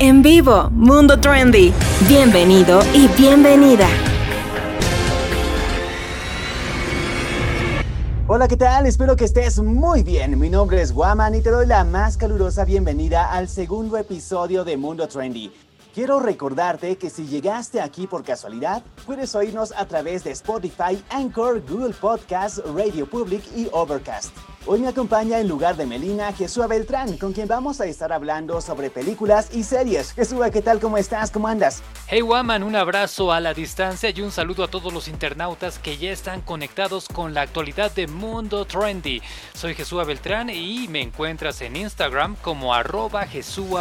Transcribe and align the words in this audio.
En 0.00 0.22
vivo, 0.22 0.70
Mundo 0.70 1.18
Trendy. 1.18 1.72
Bienvenido 2.06 2.80
y 2.94 3.08
bienvenida. 3.20 3.88
Hola, 8.28 8.46
¿qué 8.46 8.56
tal? 8.56 8.86
Espero 8.86 9.16
que 9.16 9.24
estés 9.24 9.58
muy 9.58 10.04
bien. 10.04 10.38
Mi 10.38 10.50
nombre 10.50 10.80
es 10.80 10.92
Guaman 10.92 11.34
y 11.34 11.40
te 11.40 11.50
doy 11.50 11.66
la 11.66 11.82
más 11.82 12.16
calurosa 12.16 12.64
bienvenida 12.64 13.32
al 13.32 13.48
segundo 13.48 13.96
episodio 13.96 14.64
de 14.64 14.76
Mundo 14.76 15.08
Trendy. 15.08 15.52
Quiero 15.92 16.20
recordarte 16.20 16.96
que 16.96 17.10
si 17.10 17.26
llegaste 17.26 17.80
aquí 17.80 18.06
por 18.06 18.22
casualidad, 18.22 18.84
puedes 19.04 19.34
oírnos 19.34 19.72
a 19.76 19.84
través 19.86 20.22
de 20.22 20.30
Spotify, 20.30 21.02
Anchor, 21.10 21.60
Google 21.68 21.94
Podcast, 21.94 22.58
Radio 22.72 23.04
Public 23.10 23.42
y 23.56 23.68
Overcast. 23.72 24.30
Hoy 24.66 24.80
me 24.80 24.88
acompaña 24.88 25.38
en 25.38 25.48
lugar 25.48 25.76
de 25.76 25.86
Melina 25.86 26.32
Jesúa 26.32 26.66
Beltrán, 26.66 27.16
con 27.16 27.32
quien 27.32 27.48
vamos 27.48 27.80
a 27.80 27.86
estar 27.86 28.12
hablando 28.12 28.60
sobre 28.60 28.90
películas 28.90 29.48
y 29.52 29.62
series. 29.62 30.12
Jesúa, 30.12 30.50
¿qué 30.50 30.60
tal? 30.60 30.78
¿Cómo 30.78 30.98
estás? 30.98 31.30
¿Cómo 31.30 31.48
andas? 31.48 31.82
Hey 32.06 32.20
Waman, 32.20 32.62
un 32.62 32.76
abrazo 32.76 33.32
a 33.32 33.40
la 33.40 33.54
distancia 33.54 34.10
y 34.10 34.20
un 34.20 34.30
saludo 34.30 34.64
a 34.64 34.68
todos 34.68 34.92
los 34.92 35.08
internautas 35.08 35.78
que 35.78 35.96
ya 35.96 36.10
están 36.10 36.42
conectados 36.42 37.08
con 37.08 37.32
la 37.32 37.42
actualidad 37.42 37.92
de 37.92 38.08
Mundo 38.08 38.66
Trendy. 38.66 39.22
Soy 39.54 39.74
Jesúa 39.74 40.04
Beltrán 40.04 40.50
y 40.50 40.86
me 40.88 41.00
encuentras 41.00 41.62
en 41.62 41.76
Instagram 41.76 42.36
como 42.42 42.74
arroba 42.74 43.26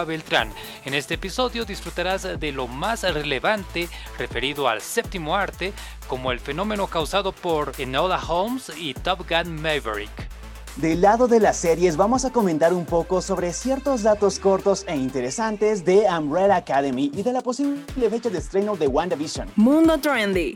Beltrán. 0.06 0.54
En 0.86 0.94
este 0.94 1.16
episodio 1.16 1.66
disfrutarás 1.66 2.40
de 2.40 2.52
lo 2.54 2.68
más 2.68 3.04
relevante 3.04 3.90
referido 4.18 4.70
al 4.70 4.82
séptimo 4.82 5.36
arte, 5.36 5.74
como 6.08 6.32
el 6.32 6.40
fenómeno 6.40 6.88
causado 6.88 7.34
por 7.34 7.74
Enola 7.78 8.22
Holmes 8.26 8.72
y 8.78 8.94
Top 8.94 9.28
Gun 9.28 9.62
Maverick. 9.62 10.37
Del 10.78 11.02
lado 11.02 11.28
de 11.28 11.40
las 11.40 11.58
series 11.58 11.98
vamos 11.98 12.24
a 12.24 12.30
comentar 12.30 12.72
un 12.72 12.86
poco 12.86 13.24
sobre 13.24 13.52
ciertos 13.52 14.04
datos 14.04 14.38
cortos 14.38 14.86
e 14.88 14.96
interesantes 14.96 15.84
de 15.84 16.06
Umbrella 16.08 16.58
Academy 16.58 17.10
y 17.16 17.24
de 17.24 17.34
la 17.34 17.42
posible 17.42 17.82
fecha 18.12 18.30
de 18.30 18.38
estreno 18.38 18.76
de 18.76 18.88
WandaVision. 18.88 19.50
Mundo 19.56 19.98
Trendy. 19.98 20.56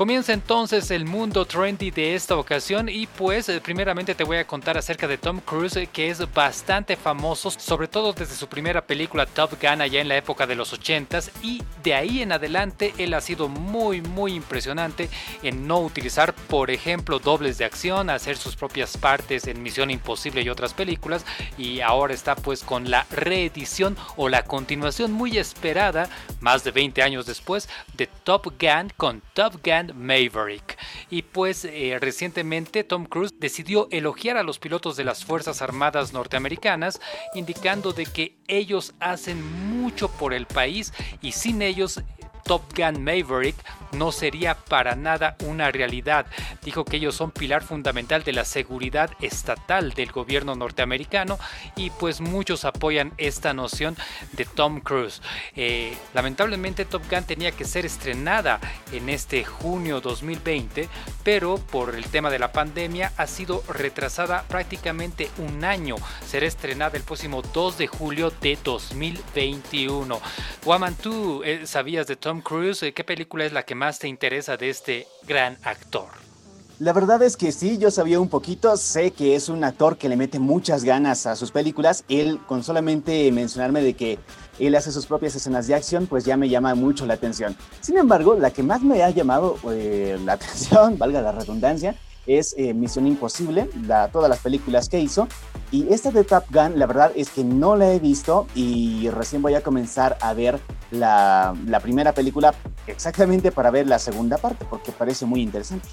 Comienza 0.00 0.32
entonces 0.32 0.90
el 0.90 1.04
mundo 1.04 1.44
trendy 1.44 1.90
de 1.90 2.14
esta 2.14 2.34
ocasión 2.34 2.88
y 2.88 3.06
pues 3.06 3.50
eh, 3.50 3.60
primeramente 3.60 4.14
te 4.14 4.24
voy 4.24 4.38
a 4.38 4.46
contar 4.46 4.78
acerca 4.78 5.06
de 5.06 5.18
Tom 5.18 5.40
Cruise 5.40 5.76
eh, 5.76 5.88
que 5.92 6.08
es 6.08 6.32
bastante 6.32 6.96
famoso, 6.96 7.50
sobre 7.50 7.86
todo 7.86 8.14
desde 8.14 8.34
su 8.34 8.48
primera 8.48 8.86
película 8.86 9.26
Top 9.26 9.60
Gun 9.60 9.82
allá 9.82 10.00
en 10.00 10.08
la 10.08 10.16
época 10.16 10.46
de 10.46 10.54
los 10.54 10.72
80s 10.72 11.30
y 11.42 11.62
de 11.82 11.92
ahí 11.92 12.22
en 12.22 12.32
adelante 12.32 12.94
él 12.96 13.12
ha 13.12 13.20
sido 13.20 13.48
muy 13.48 14.00
muy 14.00 14.32
impresionante 14.32 15.10
en 15.42 15.66
no 15.66 15.80
utilizar 15.80 16.32
por 16.32 16.70
ejemplo 16.70 17.18
dobles 17.18 17.58
de 17.58 17.66
acción, 17.66 18.08
hacer 18.08 18.38
sus 18.38 18.56
propias 18.56 18.96
partes 18.96 19.48
en 19.48 19.62
Misión 19.62 19.90
Imposible 19.90 20.40
y 20.40 20.48
otras 20.48 20.72
películas 20.72 21.26
y 21.58 21.82
ahora 21.82 22.14
está 22.14 22.36
pues 22.36 22.64
con 22.64 22.90
la 22.90 23.04
reedición 23.10 23.98
o 24.16 24.30
la 24.30 24.44
continuación 24.44 25.12
muy 25.12 25.36
esperada 25.36 26.08
más 26.40 26.64
de 26.64 26.70
20 26.70 27.02
años 27.02 27.26
después 27.26 27.68
de 27.98 28.06
Top 28.06 28.46
Gun 28.58 28.90
con 28.96 29.20
Top 29.34 29.56
Gun 29.62 29.89
Maverick. 29.94 30.78
Y 31.10 31.22
pues 31.22 31.64
eh, 31.64 31.98
recientemente 32.00 32.84
Tom 32.84 33.06
Cruise 33.06 33.34
decidió 33.38 33.88
elogiar 33.90 34.36
a 34.36 34.42
los 34.42 34.58
pilotos 34.58 34.96
de 34.96 35.04
las 35.04 35.24
Fuerzas 35.24 35.62
Armadas 35.62 36.12
norteamericanas, 36.12 37.00
indicando 37.34 37.92
de 37.92 38.06
que 38.06 38.36
ellos 38.48 38.94
hacen 39.00 39.42
mucho 39.70 40.10
por 40.10 40.34
el 40.34 40.46
país 40.46 40.92
y 41.20 41.32
sin 41.32 41.62
ellos 41.62 42.00
Top 42.44 42.62
Gun 42.76 43.02
Maverick 43.02 43.56
no 43.92 44.12
sería 44.12 44.54
para 44.54 44.94
nada 44.96 45.36
una 45.44 45.70
realidad. 45.70 46.26
Dijo 46.62 46.84
que 46.84 46.96
ellos 46.96 47.14
son 47.14 47.30
pilar 47.30 47.62
fundamental 47.62 48.22
de 48.22 48.32
la 48.32 48.44
seguridad 48.44 49.10
estatal 49.20 49.92
del 49.92 50.12
gobierno 50.12 50.54
norteamericano 50.54 51.38
y 51.76 51.90
pues 51.90 52.20
muchos 52.20 52.64
apoyan 52.64 53.12
esta 53.18 53.52
noción 53.52 53.96
de 54.32 54.44
Tom 54.44 54.80
Cruise. 54.80 55.22
Eh, 55.56 55.96
lamentablemente 56.14 56.84
Top 56.84 57.02
Gun 57.10 57.24
tenía 57.24 57.52
que 57.52 57.64
ser 57.64 57.86
estrenada 57.86 58.60
en 58.92 59.08
este 59.08 59.44
junio 59.44 60.00
2020, 60.00 60.88
pero 61.24 61.58
por 61.58 61.94
el 61.94 62.04
tema 62.06 62.30
de 62.30 62.38
la 62.38 62.52
pandemia 62.52 63.12
ha 63.16 63.26
sido 63.26 63.62
retrasada 63.68 64.44
prácticamente 64.48 65.30
un 65.38 65.64
año. 65.64 65.96
Será 66.26 66.46
estrenada 66.46 66.96
el 66.96 67.02
próximo 67.02 67.42
2 67.42 67.78
de 67.78 67.86
julio 67.86 68.30
de 68.40 68.58
2021. 68.62 70.20
Waman, 70.64 70.94
¿tú 70.96 71.42
sabías 71.64 72.06
de 72.06 72.16
Cruise? 72.38 72.92
¿Qué 72.94 73.02
película 73.02 73.44
es 73.44 73.52
la 73.52 73.64
que 73.64 73.74
más 73.74 73.98
te 73.98 74.06
interesa 74.06 74.56
de 74.56 74.70
este 74.70 75.08
gran 75.26 75.58
actor? 75.64 76.08
La 76.78 76.94
verdad 76.94 77.22
es 77.22 77.36
que 77.36 77.52
sí, 77.52 77.76
yo 77.76 77.90
sabía 77.90 78.20
un 78.20 78.30
poquito, 78.30 78.74
sé 78.76 79.10
que 79.10 79.34
es 79.34 79.50
un 79.50 79.64
actor 79.64 79.98
que 79.98 80.08
le 80.08 80.16
mete 80.16 80.38
muchas 80.38 80.82
ganas 80.82 81.26
a 81.26 81.36
sus 81.36 81.50
películas. 81.50 82.04
Él, 82.08 82.38
con 82.46 82.62
solamente 82.62 83.30
mencionarme 83.32 83.82
de 83.82 83.94
que 83.94 84.18
él 84.58 84.74
hace 84.74 84.92
sus 84.92 85.04
propias 85.04 85.34
escenas 85.34 85.66
de 85.66 85.74
acción, 85.74 86.06
pues 86.06 86.24
ya 86.24 86.38
me 86.38 86.48
llama 86.48 86.74
mucho 86.74 87.04
la 87.04 87.14
atención. 87.14 87.54
Sin 87.80 87.98
embargo, 87.98 88.34
la 88.34 88.50
que 88.50 88.62
más 88.62 88.80
me 88.80 89.02
ha 89.02 89.10
llamado 89.10 89.58
eh, 89.70 90.18
la 90.24 90.32
atención, 90.40 90.96
valga 90.96 91.20
la 91.20 91.32
redundancia, 91.32 91.96
es 92.26 92.54
eh, 92.56 92.74
Misión 92.74 93.06
Imposible, 93.06 93.68
todas 94.12 94.28
las 94.28 94.38
películas 94.40 94.88
que 94.88 95.00
hizo. 95.00 95.28
Y 95.70 95.92
esta 95.92 96.10
de 96.10 96.24
Top 96.24 96.44
Gun, 96.50 96.78
la 96.78 96.86
verdad 96.86 97.12
es 97.14 97.30
que 97.30 97.44
no 97.44 97.76
la 97.76 97.92
he 97.92 98.00
visto 98.00 98.46
y 98.54 99.08
recién 99.10 99.40
voy 99.40 99.54
a 99.54 99.62
comenzar 99.62 100.18
a 100.20 100.32
ver 100.34 100.58
la, 100.90 101.54
la 101.66 101.80
primera 101.80 102.12
película 102.12 102.54
exactamente 102.88 103.52
para 103.52 103.70
ver 103.70 103.86
la 103.86 103.98
segunda 103.98 104.36
parte, 104.36 104.64
porque 104.68 104.90
parece 104.90 105.26
muy 105.26 105.42
interesante. 105.42 105.88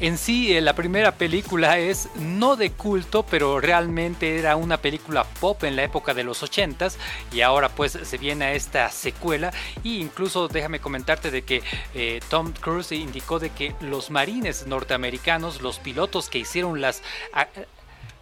En 0.00 0.16
sí, 0.16 0.56
eh, 0.56 0.62
la 0.62 0.74
primera 0.74 1.12
película 1.12 1.78
es 1.78 2.08
no 2.16 2.56
de 2.56 2.70
culto, 2.72 3.22
pero 3.22 3.60
realmente 3.60 4.38
era 4.38 4.56
una 4.56 4.78
película 4.78 5.24
pop 5.24 5.62
en 5.64 5.76
la 5.76 5.82
época 5.82 6.14
de 6.14 6.24
los 6.24 6.42
80s 6.42 6.94
y 7.32 7.42
ahora 7.42 7.68
pues 7.68 7.98
se 8.02 8.16
viene 8.16 8.46
a 8.46 8.54
esta 8.54 8.90
secuela. 8.90 9.52
E 9.84 9.88
incluso 9.88 10.48
déjame 10.48 10.80
comentarte 10.80 11.30
de 11.30 11.42
que 11.42 11.62
eh, 11.94 12.20
Tom 12.30 12.50
Cruise 12.52 12.92
indicó 12.92 13.38
de 13.38 13.50
que 13.50 13.74
los 13.82 14.10
marines 14.10 14.66
norteamericanos, 14.66 15.60
los 15.60 15.78
pilotos 15.78 16.30
que 16.30 16.38
hicieron 16.38 16.80
las 16.80 17.02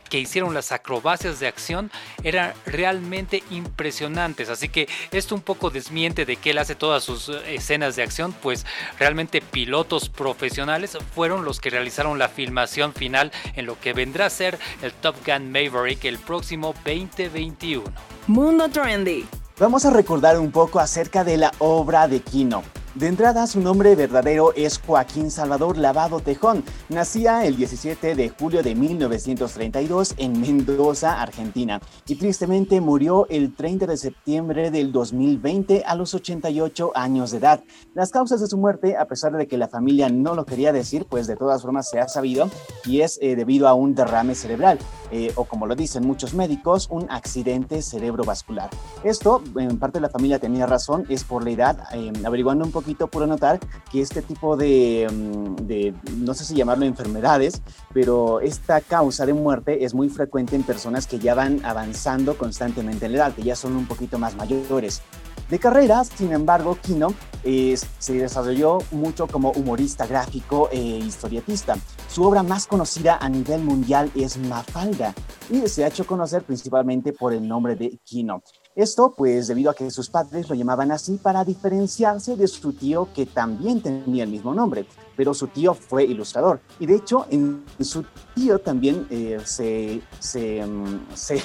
que 0.08 0.18
hicieron 0.18 0.54
las 0.54 0.72
acrobacias 0.72 1.40
de 1.40 1.46
acción 1.46 1.90
eran 2.22 2.52
realmente 2.66 3.42
impresionantes. 3.50 4.48
Así 4.48 4.68
que 4.68 4.88
esto 5.12 5.34
un 5.34 5.40
poco 5.40 5.70
desmiente 5.70 6.24
de 6.24 6.36
que 6.36 6.50
él 6.50 6.58
hace 6.58 6.74
todas 6.74 7.02
sus 7.02 7.28
eh, 7.28 7.54
escenas 7.54 7.96
de 7.96 8.02
acción, 8.02 8.32
pues 8.32 8.66
realmente 8.98 9.40
pilotos 9.40 10.08
profesionales 10.08 10.96
fueron 11.14 11.44
los 11.44 11.60
que 11.60 11.70
realizaron 11.70 12.18
la 12.18 12.28
filmación 12.28 12.94
final 12.94 13.32
en 13.54 13.66
lo 13.66 13.78
que 13.80 13.92
vendrá 13.92 14.26
a 14.26 14.30
ser 14.30 14.58
el 14.82 14.92
Top 14.92 15.16
Gun 15.26 15.50
Maverick 15.50 16.04
el 16.04 16.18
próximo 16.18 16.74
2021. 16.84 17.84
Mundo 18.26 18.68
Trendy. 18.68 19.26
Vamos 19.58 19.84
a 19.84 19.90
recordar 19.90 20.38
un 20.38 20.52
poco 20.52 20.78
acerca 20.78 21.24
de 21.24 21.36
la 21.36 21.52
obra 21.58 22.06
de 22.06 22.20
Kino. 22.20 22.62
De 22.98 23.06
entrada, 23.06 23.46
su 23.46 23.60
nombre 23.60 23.94
verdadero 23.94 24.52
es 24.56 24.80
Joaquín 24.84 25.30
Salvador 25.30 25.78
Lavado 25.78 26.18
Tejón. 26.18 26.64
Nacía 26.88 27.46
el 27.46 27.54
17 27.54 28.16
de 28.16 28.28
julio 28.28 28.60
de 28.64 28.74
1932 28.74 30.14
en 30.16 30.40
Mendoza, 30.40 31.22
Argentina, 31.22 31.80
y 32.08 32.16
tristemente 32.16 32.80
murió 32.80 33.28
el 33.28 33.54
30 33.54 33.86
de 33.86 33.96
septiembre 33.96 34.72
del 34.72 34.90
2020 34.90 35.84
a 35.86 35.94
los 35.94 36.12
88 36.12 36.90
años 36.96 37.30
de 37.30 37.38
edad. 37.38 37.62
Las 37.94 38.10
causas 38.10 38.40
de 38.40 38.48
su 38.48 38.58
muerte, 38.58 38.96
a 38.96 39.04
pesar 39.04 39.30
de 39.36 39.46
que 39.46 39.58
la 39.58 39.68
familia 39.68 40.08
no 40.08 40.34
lo 40.34 40.44
quería 40.44 40.72
decir, 40.72 41.06
pues 41.08 41.28
de 41.28 41.36
todas 41.36 41.62
formas 41.62 41.88
se 41.88 42.00
ha 42.00 42.08
sabido, 42.08 42.50
y 42.84 43.02
es 43.02 43.20
eh, 43.22 43.36
debido 43.36 43.68
a 43.68 43.74
un 43.74 43.94
derrame 43.94 44.34
cerebral, 44.34 44.76
eh, 45.12 45.32
o 45.36 45.44
como 45.44 45.66
lo 45.66 45.76
dicen 45.76 46.04
muchos 46.04 46.34
médicos, 46.34 46.88
un 46.90 47.06
accidente 47.10 47.80
cerebrovascular. 47.80 48.70
Esto, 49.04 49.40
en 49.56 49.78
parte 49.78 50.00
la 50.00 50.10
familia 50.10 50.40
tenía 50.40 50.66
razón, 50.66 51.06
es 51.08 51.22
por 51.22 51.44
la 51.44 51.50
edad, 51.50 51.78
eh, 51.92 52.12
averiguando 52.24 52.64
un 52.64 52.72
poco 52.72 52.87
por 52.94 53.26
notar 53.28 53.60
que 53.90 54.00
este 54.00 54.22
tipo 54.22 54.56
de, 54.56 55.08
mm, 55.10 55.66
de, 55.66 55.94
no 56.16 56.34
sé 56.34 56.44
si 56.44 56.54
llamarlo 56.54 56.84
enfermedades, 56.84 57.62
pero 57.92 58.40
esta 58.40 58.80
causa 58.80 59.26
de 59.26 59.34
muerte 59.34 59.84
es 59.84 59.94
muy 59.94 60.08
frecuente 60.08 60.56
en 60.56 60.62
personas 60.62 61.06
que 61.06 61.18
ya 61.18 61.34
van 61.34 61.64
avanzando 61.64 62.36
constantemente 62.36 63.06
en 63.06 63.12
la 63.12 63.18
edad, 63.18 63.34
que 63.34 63.42
ya 63.42 63.56
son 63.56 63.76
un 63.76 63.86
poquito 63.86 64.18
más 64.18 64.36
mayores. 64.36 65.02
De 65.48 65.58
carrera, 65.58 66.04
sin 66.04 66.32
embargo, 66.32 66.76
Kino 66.82 67.14
se 67.42 68.12
desarrolló 68.12 68.78
mucho 68.90 69.26
como 69.26 69.52
humorista 69.52 70.06
gráfico 70.06 70.68
e 70.70 70.78
historietista. 70.78 71.76
Su 72.08 72.22
obra 72.24 72.42
más 72.42 72.66
conocida 72.66 73.16
a 73.16 73.28
nivel 73.30 73.62
mundial 73.62 74.10
es 74.14 74.36
Mafalda 74.36 75.14
y 75.50 75.66
se 75.68 75.84
ha 75.84 75.88
hecho 75.88 76.06
conocer 76.06 76.42
principalmente 76.42 77.14
por 77.14 77.32
el 77.32 77.48
nombre 77.48 77.76
de 77.76 77.98
Kino. 78.04 78.42
Esto 78.78 79.12
pues 79.16 79.48
debido 79.48 79.72
a 79.72 79.74
que 79.74 79.90
sus 79.90 80.08
padres 80.08 80.48
lo 80.48 80.54
llamaban 80.54 80.92
así 80.92 81.16
para 81.16 81.44
diferenciarse 81.44 82.36
de 82.36 82.46
su 82.46 82.72
tío 82.72 83.08
que 83.12 83.26
también 83.26 83.82
tenía 83.82 84.22
el 84.22 84.30
mismo 84.30 84.54
nombre, 84.54 84.86
pero 85.18 85.34
su 85.34 85.48
tío 85.48 85.74
fue 85.74 86.04
ilustrador 86.04 86.60
y 86.78 86.86
de 86.86 86.94
hecho 86.94 87.26
en 87.28 87.64
su 87.80 88.04
tío 88.36 88.60
también 88.60 89.04
eh, 89.10 89.40
se, 89.44 90.00
se, 90.20 90.64
mm, 90.64 91.08
se, 91.14 91.42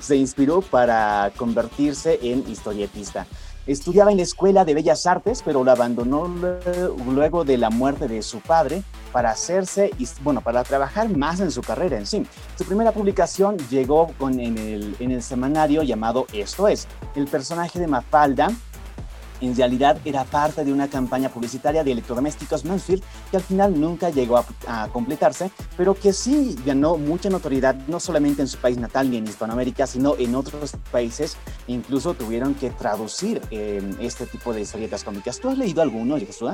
se 0.00 0.16
inspiró 0.16 0.62
para 0.62 1.30
convertirse 1.36 2.18
en 2.20 2.44
historietista. 2.50 3.24
Estudiaba 3.68 4.10
en 4.10 4.16
la 4.16 4.22
Escuela 4.24 4.64
de 4.64 4.74
Bellas 4.74 5.06
Artes, 5.06 5.42
pero 5.44 5.62
la 5.62 5.72
abandonó 5.72 6.26
luego 7.06 7.44
de 7.44 7.58
la 7.58 7.68
muerte 7.68 8.08
de 8.08 8.22
su 8.22 8.40
padre 8.40 8.82
para 9.12 9.30
hacerse, 9.30 9.90
bueno, 10.22 10.40
para 10.40 10.64
trabajar 10.64 11.14
más 11.14 11.38
en 11.40 11.50
su 11.50 11.60
carrera 11.60 11.98
en 11.98 12.06
sí. 12.06 12.26
Su 12.56 12.64
primera 12.64 12.92
publicación 12.92 13.58
llegó 13.70 14.10
con, 14.18 14.40
en, 14.40 14.56
el, 14.56 14.96
en 14.98 15.10
el 15.10 15.22
semanario 15.22 15.82
llamado 15.82 16.26
Esto 16.32 16.66
es. 16.66 16.88
El 17.14 17.26
personaje 17.26 17.78
de 17.78 17.86
Mafalda 17.86 18.48
en 19.40 19.56
realidad 19.56 19.98
era 20.04 20.24
parte 20.24 20.64
de 20.64 20.72
una 20.72 20.88
campaña 20.88 21.28
publicitaria 21.28 21.84
de 21.84 21.92
electrodomésticos 21.92 22.64
Mansfield 22.64 23.02
que 23.30 23.36
al 23.36 23.42
final 23.42 23.78
nunca 23.78 24.10
llegó 24.10 24.44
a, 24.66 24.88
completarse, 24.92 25.50
pero 25.76 25.94
que 25.94 26.12
sí 26.12 26.56
ganó 26.64 26.96
mucha 26.96 27.30
notoriedad 27.30 27.74
no 27.86 28.00
solamente 28.00 28.42
en 28.42 28.48
su 28.48 28.58
país 28.58 28.78
natal 28.78 29.10
ni 29.10 29.18
en 29.18 29.26
Hispanoamérica, 29.26 29.86
sino 29.86 30.16
en 30.16 30.34
otros 30.34 30.72
países. 30.90 31.36
Incluso 31.66 32.14
tuvieron 32.14 32.54
que 32.54 32.70
traducir 32.70 33.40
eh, 33.50 33.82
este 34.00 34.26
tipo 34.26 34.52
de 34.52 34.62
historietas 34.62 35.04
cómicas. 35.04 35.38
¿Tú 35.40 35.48
has 35.48 35.58
leído 35.58 35.82
alguno, 35.82 36.18
Jesús? 36.18 36.50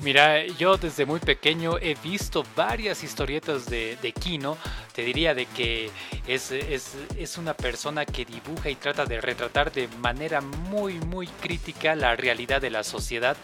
Mira, 0.00 0.46
yo 0.46 0.76
desde 0.76 1.04
muy 1.04 1.18
pequeño 1.18 1.76
he 1.78 1.96
visto 1.96 2.44
varias 2.54 3.02
historietas 3.02 3.66
de, 3.66 4.14
Kino. 4.18 4.56
Te 4.94 5.02
diría 5.02 5.34
de 5.34 5.46
que 5.46 5.90
es, 6.26 6.52
es, 6.52 7.36
una 7.36 7.52
persona 7.52 8.06
que 8.06 8.24
dibuja 8.24 8.70
y 8.70 8.76
trata 8.76 9.04
de 9.06 9.20
retratar 9.20 9.72
de 9.72 9.88
manera 10.00 10.40
muy, 10.40 10.94
muy 11.00 11.26
crítica 11.26 11.96
la 11.96 12.14
realidad 12.14 12.60
de 12.60 12.70
la 12.70 12.84
sociedad. 12.84 13.36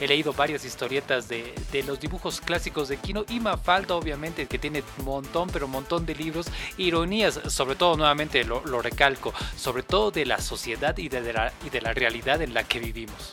He 0.00 0.06
leído 0.06 0.34
varias 0.34 0.66
historietas 0.66 1.28
de, 1.28 1.54
los 1.86 1.98
dibujos 1.98 2.42
clásicos 2.42 2.88
de 2.88 2.98
Kino 2.98 3.24
y 3.30 3.40
Mafalda, 3.40 3.94
obviamente, 3.94 4.46
que 4.46 4.58
tiene 4.58 4.82
montón, 5.04 5.48
pero 5.50 5.66
montón 5.66 6.04
de 6.04 6.14
libros. 6.14 6.46
Ironías, 6.76 7.40
sobre 7.48 7.74
todo, 7.74 7.96
nuevamente 7.96 8.44
lo, 8.44 8.60
recalco, 8.82 9.32
sobre 9.56 9.82
todo 9.82 10.10
de 10.10 10.26
la 10.26 10.38
sociedad 10.38 10.96
y 10.98 11.08
de 11.08 11.22
y 11.64 11.70
de 11.70 11.80
la 11.80 11.94
realidad 11.94 12.42
en 12.42 12.52
la 12.52 12.64
que 12.64 12.80
vivimos. 12.80 13.30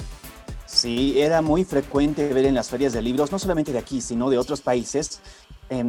Sí, 0.72 1.20
era 1.20 1.42
muy 1.42 1.66
frecuente 1.66 2.32
ver 2.32 2.46
en 2.46 2.54
las 2.54 2.70
ferias 2.70 2.94
de 2.94 3.02
libros, 3.02 3.32
no 3.32 3.40
solamente 3.40 3.74
de 3.74 3.80
aquí, 3.80 4.02
sino 4.02 4.30
de 4.30 4.38
otros 4.38 4.62
países, 4.62 5.20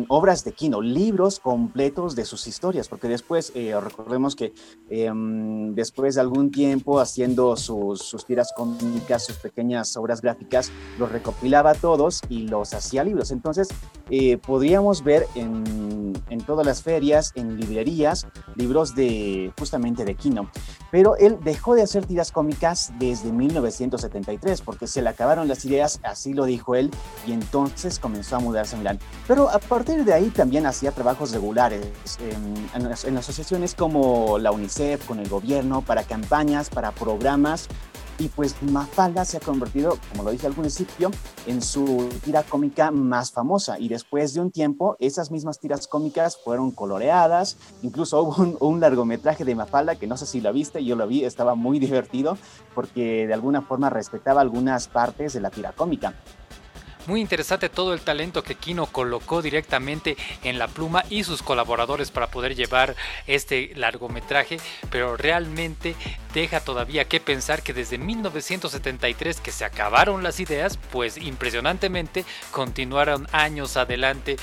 obras 0.09 0.45
de 0.45 0.53
Kino, 0.53 0.81
libros 0.81 1.41
completos 1.41 2.15
de 2.15 2.25
sus 2.25 2.47
historias, 2.47 2.89
porque 2.89 3.09
después, 3.09 3.53
eh, 3.55 3.79
recordemos 3.81 4.37
que 4.37 4.53
em, 4.89 5.75
después 5.75 6.15
de 6.15 6.21
algún 6.21 6.51
tiempo 6.51 7.01
haciendo 7.01 7.57
sus, 7.57 8.01
sus, 8.03 8.25
tiras 8.25 8.53
cómicas, 8.57 9.25
sus 9.25 9.37
pequeñas 9.37 9.97
obras 9.97 10.21
gráficas, 10.21 10.71
los 10.99 11.11
recopilaba 11.11 11.75
todos 11.75 12.21
y 12.29 12.49
los 12.49 12.75
hacía 12.75 13.05
libros. 13.05 13.31
Entonces, 13.31 13.69
eh, 14.11 14.39
podríamos 14.39 15.03
ver 15.03 15.27
en, 15.35 16.13
en, 16.29 16.41
todas 16.41 16.67
las 16.67 16.83
ferias, 16.83 17.33
en 17.35 17.59
librerías, 17.59 18.27
libros 18.57 18.95
de 18.95 19.53
justamente 19.59 20.05
de 20.05 20.15
Kino. 20.15 20.51
Pero 20.91 21.17
él 21.17 21.39
dejó 21.43 21.75
de 21.75 21.83
hacer 21.83 22.07
tiras 22.07 22.33
cómicas 22.33 22.93
desde 22.99 23.33
1973, 23.33 24.61
porque 24.63 24.87
se 24.87 25.03
le 25.03 25.09
acabaron 25.09 25.49
las 25.49 25.65
ideas, 25.65 26.01
así 26.03 26.35
lo 26.35 26.45
dijo 26.45 26.75
él, 26.75 26.91
y 27.27 27.33
entonces 27.33 27.99
comenzó 27.99 28.37
a 28.37 28.41
mudarse 28.41 28.75
a 28.75 28.79
Milán. 28.79 28.99
Pero 29.27 29.49
a 29.49 29.59
partir 29.71 30.05
de 30.05 30.13
ahí 30.13 30.31
también 30.31 30.67
hacía 30.67 30.91
trabajos 30.91 31.31
regulares 31.31 31.87
en, 32.75 33.17
asociaciones 33.17 33.77
como 33.77 34.37
la 34.41 34.51
UNICEF, 34.51 35.07
con 35.07 35.21
el 35.21 35.29
gobierno, 35.29 35.83
para 35.83 36.03
campañas, 36.03 36.69
para 36.69 36.91
programas. 36.91 37.69
Y 38.19 38.29
pues 38.31 38.61
Mafalda 38.63 39.25
se 39.25 39.37
ha 39.37 39.41
convertido, 39.41 39.97
como 40.11 40.25
lo 40.25 40.33
dije 40.33 40.49
al 40.49 40.55
principio, 40.55 41.13
en 41.47 41.63
su 41.63 42.09
tira 42.25 42.43
cómica 42.43 42.91
más 42.91 43.31
famosa. 43.31 43.79
Y 43.79 43.89
después 43.89 44.35
de 44.35 44.41
un 44.41 44.51
tiempo, 44.51 44.97
esas 44.99 45.31
mismas 45.31 45.61
tiras 45.61 45.87
cómicas 45.87 46.37
fueron 46.37 46.73
coloreadas. 46.73 47.57
Incluso 47.83 48.21
hubo 48.25 48.43
un, 48.43 48.57
un 48.59 48.81
largometraje 48.81 49.45
de 49.45 49.55
Mafalda, 49.55 49.95
que 49.95 50.09
no 50.09 50.17
sé 50.17 50.27
si 50.27 50.41
lo 50.41 50.53
viste, 50.53 50.85
yo 50.85 50.97
lo 50.97 51.07
vi, 51.07 51.25
estaba 51.25 51.55
muy 51.55 51.79
divertido, 51.87 52.37
porque 52.75 53.29
de 53.29 53.35
alguna 53.35 53.63
forma 53.63 53.89
respetaba 53.89 54.41
algunas 54.41 54.89
partes 54.89 55.33
de 55.33 55.41
la 55.41 55.51
tira 55.51 55.71
cómica. 55.71 56.17
Muy 57.07 57.21
interesante 57.21 57.69
todo 57.69 57.95
el 57.95 58.01
talento 58.01 58.43
que 58.43 58.55
Kino 58.55 58.87
colocó 58.87 59.43
directamente 59.43 60.17
en 60.45 60.59
la 60.59 60.69
pluma 60.69 61.05
y 61.09 61.25
sus 61.25 61.43
colaboradores 61.43 62.11
para 62.11 62.29
poder 62.29 62.55
llevar 62.55 62.95
este 63.27 63.73
largometraje, 63.75 64.59
pero 64.91 65.17
realmente 65.17 65.97
deja 66.35 66.61
todavía 66.61 67.07
que 67.07 67.21
pensar 67.21 67.63
que 67.63 67.73
desde 67.73 67.99
1973 67.99 69.41
que 69.41 69.53
se 69.53 69.65
acabaron 69.65 70.23
las 70.23 70.41
ideas, 70.41 70.79
pues 70.91 71.17
impresionantemente 71.17 72.25
continuaron 72.51 73.27
años 73.33 73.77
adelante 73.77 74.37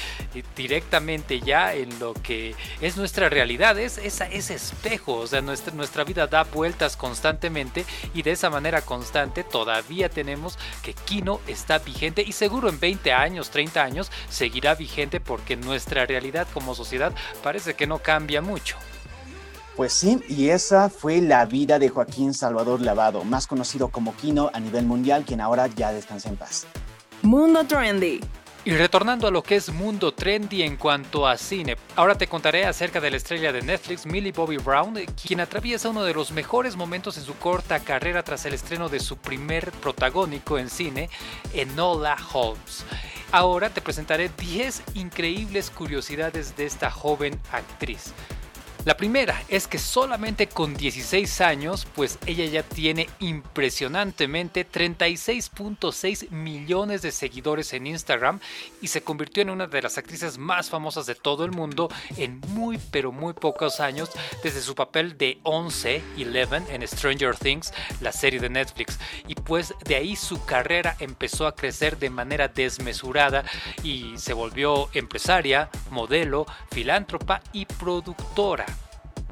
directamente 0.56 1.39
ya 1.39 1.74
en 1.74 2.00
lo 2.00 2.13
que 2.13 2.56
es 2.81 2.98
nuestra 2.98 3.30
realidad, 3.30 3.80
es 3.80 3.98
ese 3.98 4.54
espejo, 4.54 5.16
o 5.16 5.28
sea, 5.28 5.42
nuestra, 5.42 5.74
nuestra 5.74 6.04
vida 6.04 6.28
da 6.28 6.44
vueltas 6.44 6.98
constantemente 6.98 7.86
y 8.13 8.22
de 8.22 8.31
esa 8.31 8.50
manera 8.50 8.81
constante 8.81 9.44
todavía 9.44 10.10
tenemos 10.10 10.57
que 10.83 10.94
Kino 10.94 11.40
está 11.48 11.80
vigente 11.80 12.22
y 12.22 12.31
seguro 12.31 12.69
en 12.69 12.80
20 12.80 13.13
años, 13.13 13.50
30 13.50 13.83
años 13.83 14.12
seguirá 14.30 14.75
vigente 14.75 15.19
porque 15.19 15.56
nuestra 15.56 16.06
realidad 16.06 16.48
como 16.54 16.75
sociedad 16.75 17.13
parece 17.44 17.75
que 17.75 17.88
no 17.88 18.00
cambia 18.00 18.42
mucho. 18.42 18.78
Pues 19.78 19.94
sí, 19.94 20.20
y 20.28 20.50
esa 20.50 20.90
fue 20.90 21.22
la 21.22 21.46
vida 21.46 21.78
de 21.78 21.90
Joaquín 21.90 22.34
Salvador 22.34 22.82
Lavado, 22.82 23.24
más 23.24 23.46
conocido 23.46 23.90
como 23.90 24.16
Kino 24.16 24.50
a 24.52 24.60
nivel 24.60 24.88
mundial, 24.88 25.24
quien 25.24 25.40
ahora 25.40 25.68
ya 25.68 25.94
descansa 25.94 26.30
en 26.30 26.36
paz. 26.36 26.66
Mundo 27.22 27.64
Trendy. 27.64 28.20
Y 28.66 28.72
retornando 28.72 29.28
a 29.28 29.32
lo 29.32 29.44
que 29.44 29.56
es 29.56 29.72
mundo 29.72 30.14
trendy 30.14 30.64
en 30.64 30.76
cuanto 30.76 31.26
a 31.26 31.38
cine, 31.38 31.78
ahora 31.96 32.16
te 32.16 32.28
contaré 32.28 32.66
acerca 32.66 33.00
de 33.00 33.12
la 33.12 33.16
estrella 33.16 33.54
de 33.54 33.62
Netflix, 33.62 34.06
Millie 34.06 34.34
Bobby 34.34 34.58
Brown, 34.58 34.96
quien 35.26 35.40
atraviesa 35.40 35.88
uno 35.88 36.04
de 36.04 36.14
los 36.14 36.32
mejores 36.32 36.76
momentos 36.76 37.18
en 37.18 37.24
su 37.24 37.36
corta 37.36 37.80
carrera 37.80 38.24
tras 38.24 38.46
el 38.46 38.54
estreno 38.54 38.90
de 38.90 39.00
su 39.00 39.16
primer 39.16 39.72
protagónico 39.72 40.58
en 40.58 40.70
cine, 40.70 41.10
Enola 41.54 42.18
Holmes. 42.34 42.84
Ahora 43.32 43.70
te 43.70 43.82
presentaré 43.82 44.30
10 44.38 44.82
increíbles 44.96 45.70
curiosidades 45.70 46.58
de 46.58 46.66
esta 46.66 46.92
joven 46.92 47.40
actriz. 47.54 48.14
La 48.88 48.95
primera 48.95 49.44
es 49.50 49.68
que 49.68 49.80
solamente 49.80 50.48
con 50.48 50.74
16 50.74 51.42
años, 51.42 51.86
pues 51.94 52.18
ella 52.25 52.45
ya 52.45 52.63
tiene 52.63 53.10
impresionantemente 53.19 54.66
36.6 54.66 56.30
millones 56.30 57.01
de 57.01 57.12
seguidores 57.12 57.74
en 57.74 57.86
Instagram 57.86 58.39
y 58.81 58.88
se 58.88 59.01
convirtió 59.01 59.44
en 59.44 59.50
una 59.50 59.68
de 59.68 59.81
las 59.81 59.98
actrices 59.98 60.38
más 60.38 60.69
famosas 60.69 61.06
de 61.06 61.16
todo 61.16 61.44
el 61.44 61.51
mundo 61.51 61.89
en 62.16 62.39
muy 62.48 62.80
pero 62.89 63.12
muy 63.12 63.34
pocos 63.34 63.81
años 63.81 64.10
desde 64.42 64.62
su 64.62 64.74
papel 64.74 65.18
de 65.18 65.40
11, 65.44 66.01
11 66.16 66.74
en 66.74 66.88
Stranger 66.88 67.36
Things, 67.36 67.74
la 68.00 68.13
serie 68.13 68.40
de 68.40 68.50
Netflix. 68.50 69.00
Y 69.28 69.36
pues 69.36 69.74
de 69.83 69.98
ahí 69.98 70.16
su 70.16 70.45
carrera 70.45 70.95
empezó 71.00 71.45
a 71.45 71.57
crecer 71.57 72.00
de 72.00 72.10
manera 72.10 72.48
desmesurada 72.48 73.44
y 73.83 74.13
se 74.16 74.31
volvió 74.31 74.88
empresaria, 74.94 75.69
modelo, 75.92 76.45
filántropa 76.72 77.42
y 77.51 77.66
productora. 77.66 78.77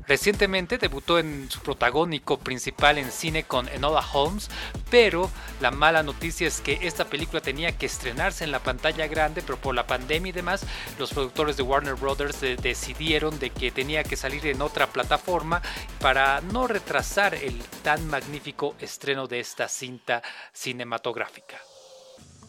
Recientemente 0.07 0.77
debutó 0.77 1.17
en 1.17 1.49
su 1.49 1.61
protagónico 1.61 2.37
principal 2.37 2.99
en 2.99 3.11
cine 3.11 3.43
con 3.43 3.67
Enola 3.69 4.05
Holmes, 4.13 4.49
pero 4.91 5.31
la 5.61 5.71
mala 5.71 6.03
noticia 6.03 6.47
es 6.47 6.61
que 6.61 6.79
esta 6.83 7.05
película 7.05 7.41
tenía 7.41 7.75
que 7.75 7.87
estrenarse 7.87 8.43
en 8.43 8.51
la 8.51 8.59
pantalla 8.59 9.07
grande, 9.07 9.41
pero 9.41 9.57
por 9.57 9.73
la 9.73 9.87
pandemia 9.87 10.29
y 10.29 10.33
demás, 10.33 10.65
los 10.99 11.11
productores 11.11 11.57
de 11.57 11.63
Warner 11.63 11.95
Brothers 11.95 12.39
decidieron 12.61 13.39
de 13.39 13.49
que 13.49 13.71
tenía 13.71 14.03
que 14.03 14.15
salir 14.15 14.45
en 14.45 14.61
otra 14.61 14.87
plataforma 14.87 15.61
para 15.99 16.41
no 16.41 16.67
retrasar 16.67 17.33
el 17.33 17.59
tan 17.83 18.07
magnífico 18.07 18.75
estreno 18.79 19.27
de 19.27 19.39
esta 19.39 19.67
cinta 19.67 20.21
cinematográfica. 20.53 21.57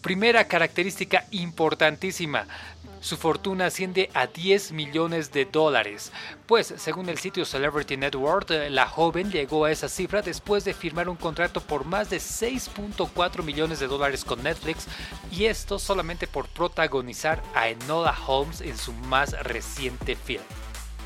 Primera 0.02 0.46
característica 0.46 1.24
importantísima, 1.32 2.46
su 3.06 3.16
fortuna 3.16 3.66
asciende 3.66 4.10
a 4.14 4.26
10 4.26 4.72
millones 4.72 5.30
de 5.30 5.44
dólares. 5.44 6.10
Pues, 6.46 6.74
según 6.76 7.08
el 7.08 7.18
sitio 7.18 7.44
Celebrity 7.44 7.96
Network, 7.96 8.50
la 8.68 8.88
joven 8.88 9.30
llegó 9.30 9.64
a 9.64 9.70
esa 9.70 9.88
cifra 9.88 10.22
después 10.22 10.64
de 10.64 10.74
firmar 10.74 11.08
un 11.08 11.14
contrato 11.14 11.60
por 11.60 11.84
más 11.84 12.10
de 12.10 12.16
6.4 12.16 13.44
millones 13.44 13.78
de 13.78 13.86
dólares 13.86 14.24
con 14.24 14.42
Netflix 14.42 14.88
y 15.30 15.44
esto 15.44 15.78
solamente 15.78 16.26
por 16.26 16.48
protagonizar 16.48 17.40
a 17.54 17.68
Enola 17.68 18.16
Holmes 18.26 18.60
en 18.60 18.76
su 18.76 18.92
más 18.92 19.40
reciente 19.44 20.16
film. 20.16 20.42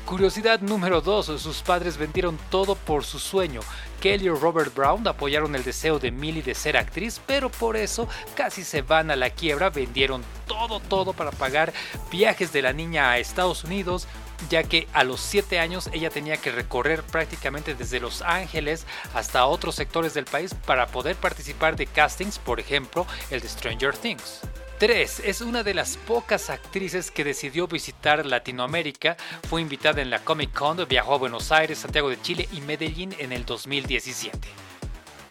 Curiosidad 0.05 0.59
número 0.59 0.99
2. 0.99 1.41
Sus 1.41 1.61
padres 1.61 1.97
vendieron 1.97 2.37
todo 2.49 2.75
por 2.75 3.05
su 3.05 3.17
sueño. 3.17 3.61
Kelly 4.01 4.25
y 4.25 4.29
Robert 4.29 4.73
Brown 4.75 5.07
apoyaron 5.07 5.55
el 5.55 5.63
deseo 5.63 5.99
de 5.99 6.11
Millie 6.11 6.41
de 6.41 6.55
ser 6.55 6.75
actriz, 6.75 7.21
pero 7.25 7.49
por 7.49 7.77
eso 7.77 8.09
casi 8.35 8.63
se 8.63 8.81
van 8.81 9.09
a 9.09 9.15
la 9.15 9.29
quiebra. 9.29 9.69
Vendieron 9.69 10.23
todo, 10.47 10.79
todo 10.79 11.13
para 11.13 11.31
pagar 11.31 11.71
viajes 12.11 12.51
de 12.51 12.61
la 12.61 12.73
niña 12.73 13.11
a 13.11 13.19
Estados 13.19 13.63
Unidos, 13.63 14.07
ya 14.49 14.63
que 14.63 14.87
a 14.91 15.03
los 15.03 15.21
7 15.21 15.59
años 15.59 15.89
ella 15.93 16.09
tenía 16.09 16.35
que 16.37 16.51
recorrer 16.51 17.03
prácticamente 17.03 17.75
desde 17.75 17.99
Los 17.99 18.21
Ángeles 18.21 18.85
hasta 19.13 19.45
otros 19.45 19.75
sectores 19.75 20.13
del 20.13 20.25
país 20.25 20.53
para 20.65 20.87
poder 20.87 21.15
participar 21.15 21.75
de 21.75 21.85
castings, 21.85 22.39
por 22.39 22.59
ejemplo, 22.59 23.05
el 23.29 23.39
de 23.39 23.47
Stranger 23.47 23.95
Things. 23.95 24.41
3. 24.81 25.21
Es 25.25 25.41
una 25.41 25.61
de 25.61 25.75
las 25.75 25.95
pocas 25.95 26.49
actrices 26.49 27.11
que 27.11 27.23
decidió 27.23 27.67
visitar 27.67 28.25
Latinoamérica. 28.25 29.15
Fue 29.47 29.61
invitada 29.61 30.01
en 30.01 30.09
la 30.09 30.23
Comic 30.23 30.53
Con, 30.53 30.87
viajó 30.87 31.13
a 31.13 31.17
Buenos 31.19 31.51
Aires, 31.51 31.77
Santiago 31.77 32.09
de 32.09 32.19
Chile 32.19 32.49
y 32.51 32.61
Medellín 32.61 33.13
en 33.19 33.31
el 33.31 33.45
2017. 33.45 34.39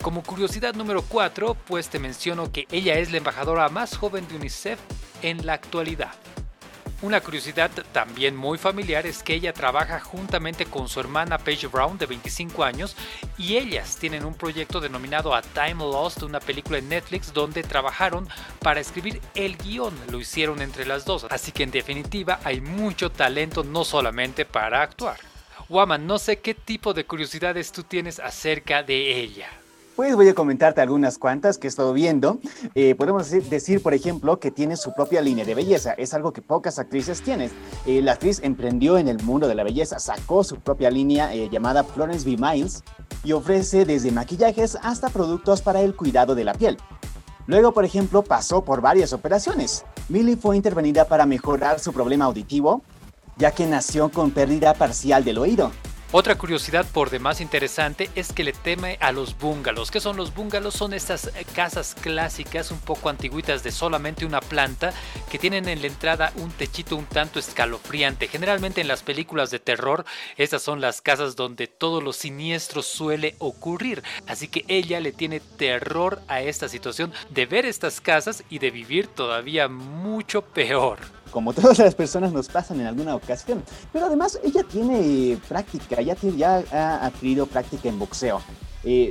Como 0.02 0.23
curiosidad 0.23 0.75
número 0.76 1.02
4, 1.02 1.57
pues 1.66 1.88
te 1.88 1.99
menciono 1.99 2.52
que 2.52 2.69
ella 2.71 3.00
es 3.00 3.11
la 3.11 3.19
embajadora 3.19 3.69
más 3.71 3.97
joven 3.97 4.28
de 4.28 4.37
UNICEF 4.37 4.78
en 5.21 5.45
la 5.45 5.54
actualidad. 5.54 6.14
Una 7.02 7.23
curiosidad 7.23 7.71
también 7.92 8.37
muy 8.37 8.59
familiar 8.59 9.07
es 9.07 9.23
que 9.23 9.33
ella 9.33 9.54
trabaja 9.54 10.00
juntamente 10.00 10.66
con 10.66 10.87
su 10.87 11.00
hermana 11.00 11.38
Paige 11.38 11.66
Brown 11.66 11.97
de 11.97 12.04
25 12.04 12.62
años 12.62 12.95
y 13.38 13.57
ellas 13.57 13.97
tienen 13.97 14.26
un 14.26 14.35
proyecto 14.35 14.80
denominado 14.80 15.35
A 15.35 15.40
Time 15.40 15.83
Lost, 15.83 16.23
una 16.25 16.40
película 16.40 16.76
en 16.76 16.90
Netflix 16.90 17.33
donde 17.33 17.62
trabajaron 17.62 18.28
para 18.59 18.80
escribir 18.80 19.19
el 19.35 19.57
guion, 19.57 19.95
lo 20.11 20.21
hicieron 20.21 20.61
entre 20.61 20.85
las 20.85 21.07
dos, 21.07 21.25
así 21.30 21.52
que 21.52 21.62
en 21.62 21.71
definitiva 21.71 22.38
hay 22.45 22.61
mucho 22.61 23.11
talento 23.11 23.64
no 23.64 23.85
solamente 23.85 24.45
para 24.45 24.83
actuar. 24.83 25.19
Waman, 25.71 26.07
no 26.07 26.19
sé 26.19 26.40
qué 26.40 26.52
tipo 26.52 26.92
de 26.92 27.07
curiosidades 27.07 27.73
tú 27.73 27.83
tienes 27.83 28.19
acerca 28.19 28.83
de 28.83 29.19
ella. 29.21 29.49
Pues 30.00 30.16
voy 30.16 30.30
a 30.30 30.35
comentarte 30.35 30.80
algunas 30.80 31.19
cuantas 31.19 31.59
que 31.59 31.66
he 31.66 31.69
estado 31.69 31.92
viendo. 31.92 32.38
Eh, 32.75 32.95
podemos 32.95 33.30
decir, 33.30 33.83
por 33.83 33.92
ejemplo, 33.92 34.40
que 34.40 34.50
tiene 34.50 34.78
su 34.78 34.95
propia 34.95 35.21
línea 35.21 35.45
de 35.45 35.54
belleza. 35.54 35.92
Es 35.92 36.14
algo 36.14 36.33
que 36.33 36.40
pocas 36.40 36.78
actrices 36.78 37.21
tienen. 37.21 37.50
Eh, 37.85 38.00
la 38.00 38.12
actriz 38.12 38.40
emprendió 38.42 38.97
en 38.97 39.09
el 39.09 39.23
mundo 39.23 39.47
de 39.47 39.54
la 39.54 39.62
belleza, 39.62 39.99
sacó 39.99 40.42
su 40.42 40.57
propia 40.57 40.90
línea 40.90 41.35
eh, 41.35 41.50
llamada 41.52 41.85
Florence 41.85 42.25
B. 42.25 42.38
Miles 42.38 42.83
y 43.25 43.33
ofrece 43.33 43.85
desde 43.85 44.11
maquillajes 44.11 44.78
hasta 44.83 45.11
productos 45.11 45.61
para 45.61 45.83
el 45.83 45.95
cuidado 45.95 46.35
de 46.35 46.45
la 46.45 46.54
piel. 46.54 46.78
Luego, 47.47 47.73
por 47.73 47.85
ejemplo, 47.85 48.23
pasó 48.23 48.64
por 48.64 48.80
varias 48.80 49.12
operaciones. 49.12 49.85
Millie 50.09 50.38
fue 50.38 50.57
intervenida 50.57 51.04
para 51.04 51.26
mejorar 51.26 51.78
su 51.78 51.92
problema 51.92 52.25
auditivo, 52.25 52.80
ya 53.37 53.50
que 53.50 53.66
nació 53.66 54.11
con 54.11 54.30
pérdida 54.30 54.73
parcial 54.73 55.25
del 55.25 55.37
oído. 55.37 55.71
Otra 56.12 56.37
curiosidad 56.37 56.87
por 56.93 57.09
demás 57.09 57.40
interesante 57.40 58.11
es 58.17 58.33
que 58.33 58.43
le 58.43 58.52
teme 58.52 58.99
a 59.00 59.12
los 59.12 59.38
bungalows. 59.38 59.93
¿Qué 59.93 60.00
son 60.00 60.17
los 60.17 60.35
bungalows? 60.35 60.75
Son 60.75 60.93
estas 60.93 61.29
eh, 61.29 61.47
casas 61.55 61.95
clásicas 61.95 62.73
un 62.73 62.81
poco 62.81 63.11
antiguitas 63.11 63.62
de 63.62 63.71
solamente 63.71 64.26
una 64.26 64.40
planta 64.40 64.93
que 65.31 65.38
tienen 65.38 65.69
en 65.69 65.81
la 65.81 65.87
entrada 65.87 66.33
un 66.35 66.50
techito 66.50 66.97
un 66.97 67.07
tanto 67.07 67.38
escalofriante. 67.38 68.26
Generalmente 68.26 68.81
en 68.81 68.88
las 68.88 69.05
películas 69.05 69.52
de 69.52 69.61
terror 69.61 70.05
estas 70.37 70.62
son 70.62 70.81
las 70.81 71.00
casas 71.00 71.37
donde 71.37 71.69
todo 71.69 72.00
lo 72.00 72.12
siniestro 72.12 72.83
suele 72.83 73.37
ocurrir. 73.38 74.02
Así 74.26 74.49
que 74.49 74.64
ella 74.67 74.99
le 74.99 75.12
tiene 75.12 75.38
terror 75.38 76.23
a 76.26 76.43
esta 76.43 76.69
situación 76.69 77.12
de 77.29 77.47
ver 77.47 77.67
estas 77.67 78.00
casas 78.00 78.43
y 78.50 78.59
de 78.59 78.73
vivir 78.73 79.07
todavía 79.07 79.69
mucho 79.69 80.43
peor 80.43 81.20
como 81.30 81.52
todas 81.54 81.78
las 81.78 81.94
personas 81.94 82.32
nos 82.32 82.49
pasan 82.49 82.80
en 82.80 82.87
alguna 82.87 83.14
ocasión. 83.14 83.62
Pero 83.92 84.06
además 84.06 84.38
ella 84.42 84.62
tiene 84.64 85.38
práctica, 85.49 86.00
ya, 86.00 86.16
ya 86.37 86.64
ha 86.72 87.06
adquirido 87.06 87.46
práctica 87.46 87.88
en 87.88 87.99
boxeo. 87.99 88.40
Eh, 88.82 89.10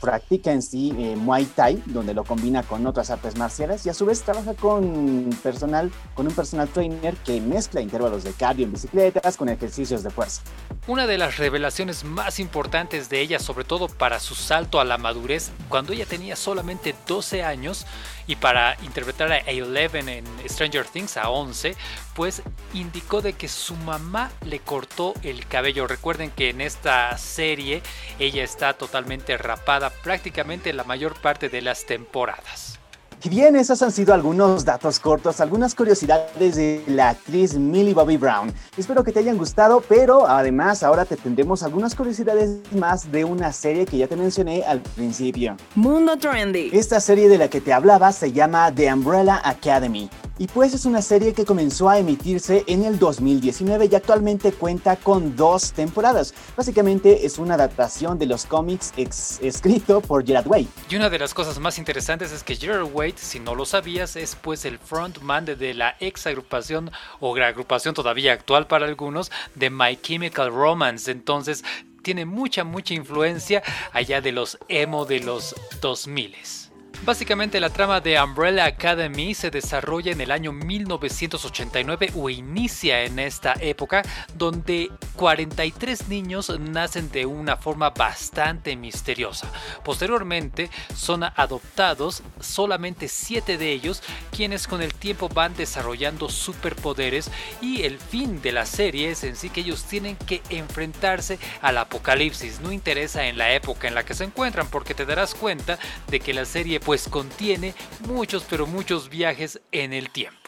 practica 0.00 0.50
en 0.50 0.60
sí 0.60 0.92
eh, 0.98 1.14
Muay 1.14 1.44
Thai, 1.44 1.80
donde 1.86 2.14
lo 2.14 2.24
combina 2.24 2.64
con 2.64 2.84
otras 2.86 3.10
artes 3.10 3.38
marciales 3.38 3.86
y 3.86 3.88
a 3.88 3.94
su 3.94 4.04
vez 4.04 4.22
trabaja 4.22 4.54
con 4.54 5.30
personal, 5.42 5.92
con 6.14 6.26
un 6.26 6.34
personal 6.34 6.68
trainer 6.68 7.14
que 7.18 7.40
mezcla 7.40 7.80
intervalos 7.80 8.24
de 8.24 8.32
cardio 8.32 8.66
en 8.66 8.72
bicicletas 8.72 9.36
con 9.36 9.48
ejercicios 9.48 10.02
de 10.02 10.10
fuerza. 10.10 10.42
Una 10.88 11.06
de 11.06 11.16
las 11.16 11.38
revelaciones 11.38 12.04
más 12.04 12.40
importantes 12.40 13.08
de 13.08 13.20
ella, 13.20 13.38
sobre 13.38 13.64
todo 13.64 13.88
para 13.88 14.18
su 14.20 14.34
salto 14.34 14.80
a 14.80 14.84
la 14.84 14.98
madurez, 14.98 15.52
cuando 15.68 15.92
ella 15.92 16.06
tenía 16.06 16.34
solamente 16.34 16.94
12 17.06 17.44
años 17.44 17.86
y 18.26 18.36
para 18.36 18.76
interpretar 18.82 19.30
a 19.32 19.38
Eleven 19.38 20.08
en 20.08 20.24
Stranger 20.46 20.86
Things 20.86 21.16
a 21.16 21.30
11, 21.30 21.76
pues 22.14 22.42
indicó 22.72 23.22
de 23.22 23.34
que 23.34 23.48
su 23.48 23.76
mamá 23.76 24.30
le 24.44 24.58
cortó 24.60 25.14
el 25.22 25.46
cabello. 25.46 25.86
Recuerden 25.86 26.30
que 26.30 26.50
en 26.50 26.60
esta 26.60 27.16
serie 27.16 27.82
ella 28.18 28.42
está 28.44 28.74
totalmente 28.74 29.03
rapada 29.38 29.90
prácticamente 30.02 30.72
la 30.72 30.84
mayor 30.84 31.14
parte 31.20 31.48
de 31.48 31.62
las 31.62 31.86
temporadas. 31.86 32.78
Y 33.22 33.30
bien, 33.30 33.56
esos 33.56 33.80
han 33.80 33.90
sido 33.90 34.12
algunos 34.12 34.66
datos 34.66 34.98
cortos, 35.00 35.40
algunas 35.40 35.74
curiosidades 35.74 36.56
de 36.56 36.82
la 36.86 37.08
actriz 37.08 37.54
Millie 37.54 37.94
Bobby 37.94 38.18
Brown. 38.18 38.52
Espero 38.76 39.02
que 39.02 39.12
te 39.12 39.20
hayan 39.20 39.38
gustado, 39.38 39.82
pero 39.88 40.28
además 40.28 40.82
ahora 40.82 41.06
te 41.06 41.16
tendremos 41.16 41.62
algunas 41.62 41.94
curiosidades 41.94 42.60
más 42.72 43.10
de 43.10 43.24
una 43.24 43.50
serie 43.52 43.86
que 43.86 43.96
ya 43.96 44.08
te 44.08 44.16
mencioné 44.16 44.62
al 44.64 44.80
principio. 44.80 45.56
Mundo 45.74 46.18
Trendy. 46.18 46.68
Esta 46.74 47.00
serie 47.00 47.30
de 47.30 47.38
la 47.38 47.48
que 47.48 47.62
te 47.62 47.72
hablaba 47.72 48.12
se 48.12 48.30
llama 48.30 48.70
The 48.74 48.92
Umbrella 48.92 49.40
Academy. 49.42 50.10
Y 50.36 50.48
pues 50.48 50.74
es 50.74 50.84
una 50.84 51.00
serie 51.00 51.32
que 51.32 51.44
comenzó 51.44 51.88
a 51.88 51.98
emitirse 51.98 52.64
en 52.66 52.84
el 52.84 52.98
2019 52.98 53.88
y 53.90 53.94
actualmente 53.94 54.52
cuenta 54.52 54.96
con 54.96 55.36
dos 55.36 55.72
temporadas. 55.72 56.34
Básicamente 56.56 57.24
es 57.24 57.38
una 57.38 57.54
adaptación 57.54 58.18
de 58.18 58.26
los 58.26 58.44
cómics 58.44 58.92
escrito 58.96 60.00
por 60.00 60.26
Gerard 60.26 60.48
Way. 60.48 60.68
Y 60.90 60.96
una 60.96 61.08
de 61.08 61.20
las 61.20 61.34
cosas 61.34 61.60
más 61.60 61.78
interesantes 61.78 62.32
es 62.32 62.42
que 62.42 62.56
Gerard 62.56 62.92
Way, 62.92 63.14
si 63.16 63.38
no 63.38 63.54
lo 63.54 63.64
sabías, 63.64 64.16
es 64.16 64.34
pues 64.34 64.64
el 64.64 64.78
frontman 64.78 65.44
de 65.44 65.74
la 65.74 65.94
ex 66.00 66.26
agrupación 66.26 66.90
o 67.20 67.36
agrupación 67.36 67.94
todavía 67.94 68.32
actual 68.32 68.66
para 68.66 68.86
algunos 68.86 69.30
de 69.54 69.70
My 69.70 69.96
Chemical 70.00 70.52
Romance. 70.52 71.10
Entonces 71.10 71.64
tiene 72.02 72.24
mucha, 72.24 72.64
mucha 72.64 72.94
influencia 72.94 73.62
allá 73.92 74.20
de 74.20 74.32
los 74.32 74.58
emo 74.68 75.04
de 75.04 75.20
los 75.20 75.54
2000s. 75.80 76.63
Básicamente 77.02 77.60
la 77.60 77.70
trama 77.70 78.00
de 78.00 78.20
Umbrella 78.20 78.64
Academy 78.64 79.34
se 79.34 79.50
desarrolla 79.50 80.12
en 80.12 80.20
el 80.20 80.30
año 80.30 80.52
1989 80.52 82.12
o 82.16 82.30
inicia 82.30 83.02
en 83.02 83.18
esta 83.18 83.54
época 83.60 84.02
donde 84.36 84.90
43 85.24 86.08
niños 86.08 86.52
nacen 86.60 87.10
de 87.10 87.24
una 87.24 87.56
forma 87.56 87.88
bastante 87.88 88.76
misteriosa. 88.76 89.50
Posteriormente 89.82 90.68
son 90.94 91.24
adoptados 91.24 92.22
solamente 92.40 93.08
7 93.08 93.56
de 93.56 93.72
ellos 93.72 94.02
quienes 94.36 94.68
con 94.68 94.82
el 94.82 94.92
tiempo 94.92 95.30
van 95.30 95.56
desarrollando 95.56 96.28
superpoderes 96.28 97.30
y 97.62 97.84
el 97.84 97.98
fin 97.98 98.42
de 98.42 98.52
la 98.52 98.66
serie 98.66 99.12
es 99.12 99.24
en 99.24 99.34
sí 99.34 99.48
que 99.48 99.62
ellos 99.62 99.84
tienen 99.84 100.16
que 100.16 100.42
enfrentarse 100.50 101.38
al 101.62 101.78
apocalipsis. 101.78 102.60
No 102.60 102.70
interesa 102.70 103.26
en 103.26 103.38
la 103.38 103.54
época 103.54 103.88
en 103.88 103.94
la 103.94 104.04
que 104.04 104.12
se 104.12 104.24
encuentran 104.24 104.68
porque 104.68 104.92
te 104.92 105.06
darás 105.06 105.34
cuenta 105.34 105.78
de 106.08 106.20
que 106.20 106.34
la 106.34 106.44
serie 106.44 106.80
pues 106.80 107.08
contiene 107.08 107.72
muchos 108.06 108.44
pero 108.44 108.66
muchos 108.66 109.08
viajes 109.08 109.62
en 109.72 109.94
el 109.94 110.10
tiempo. 110.10 110.43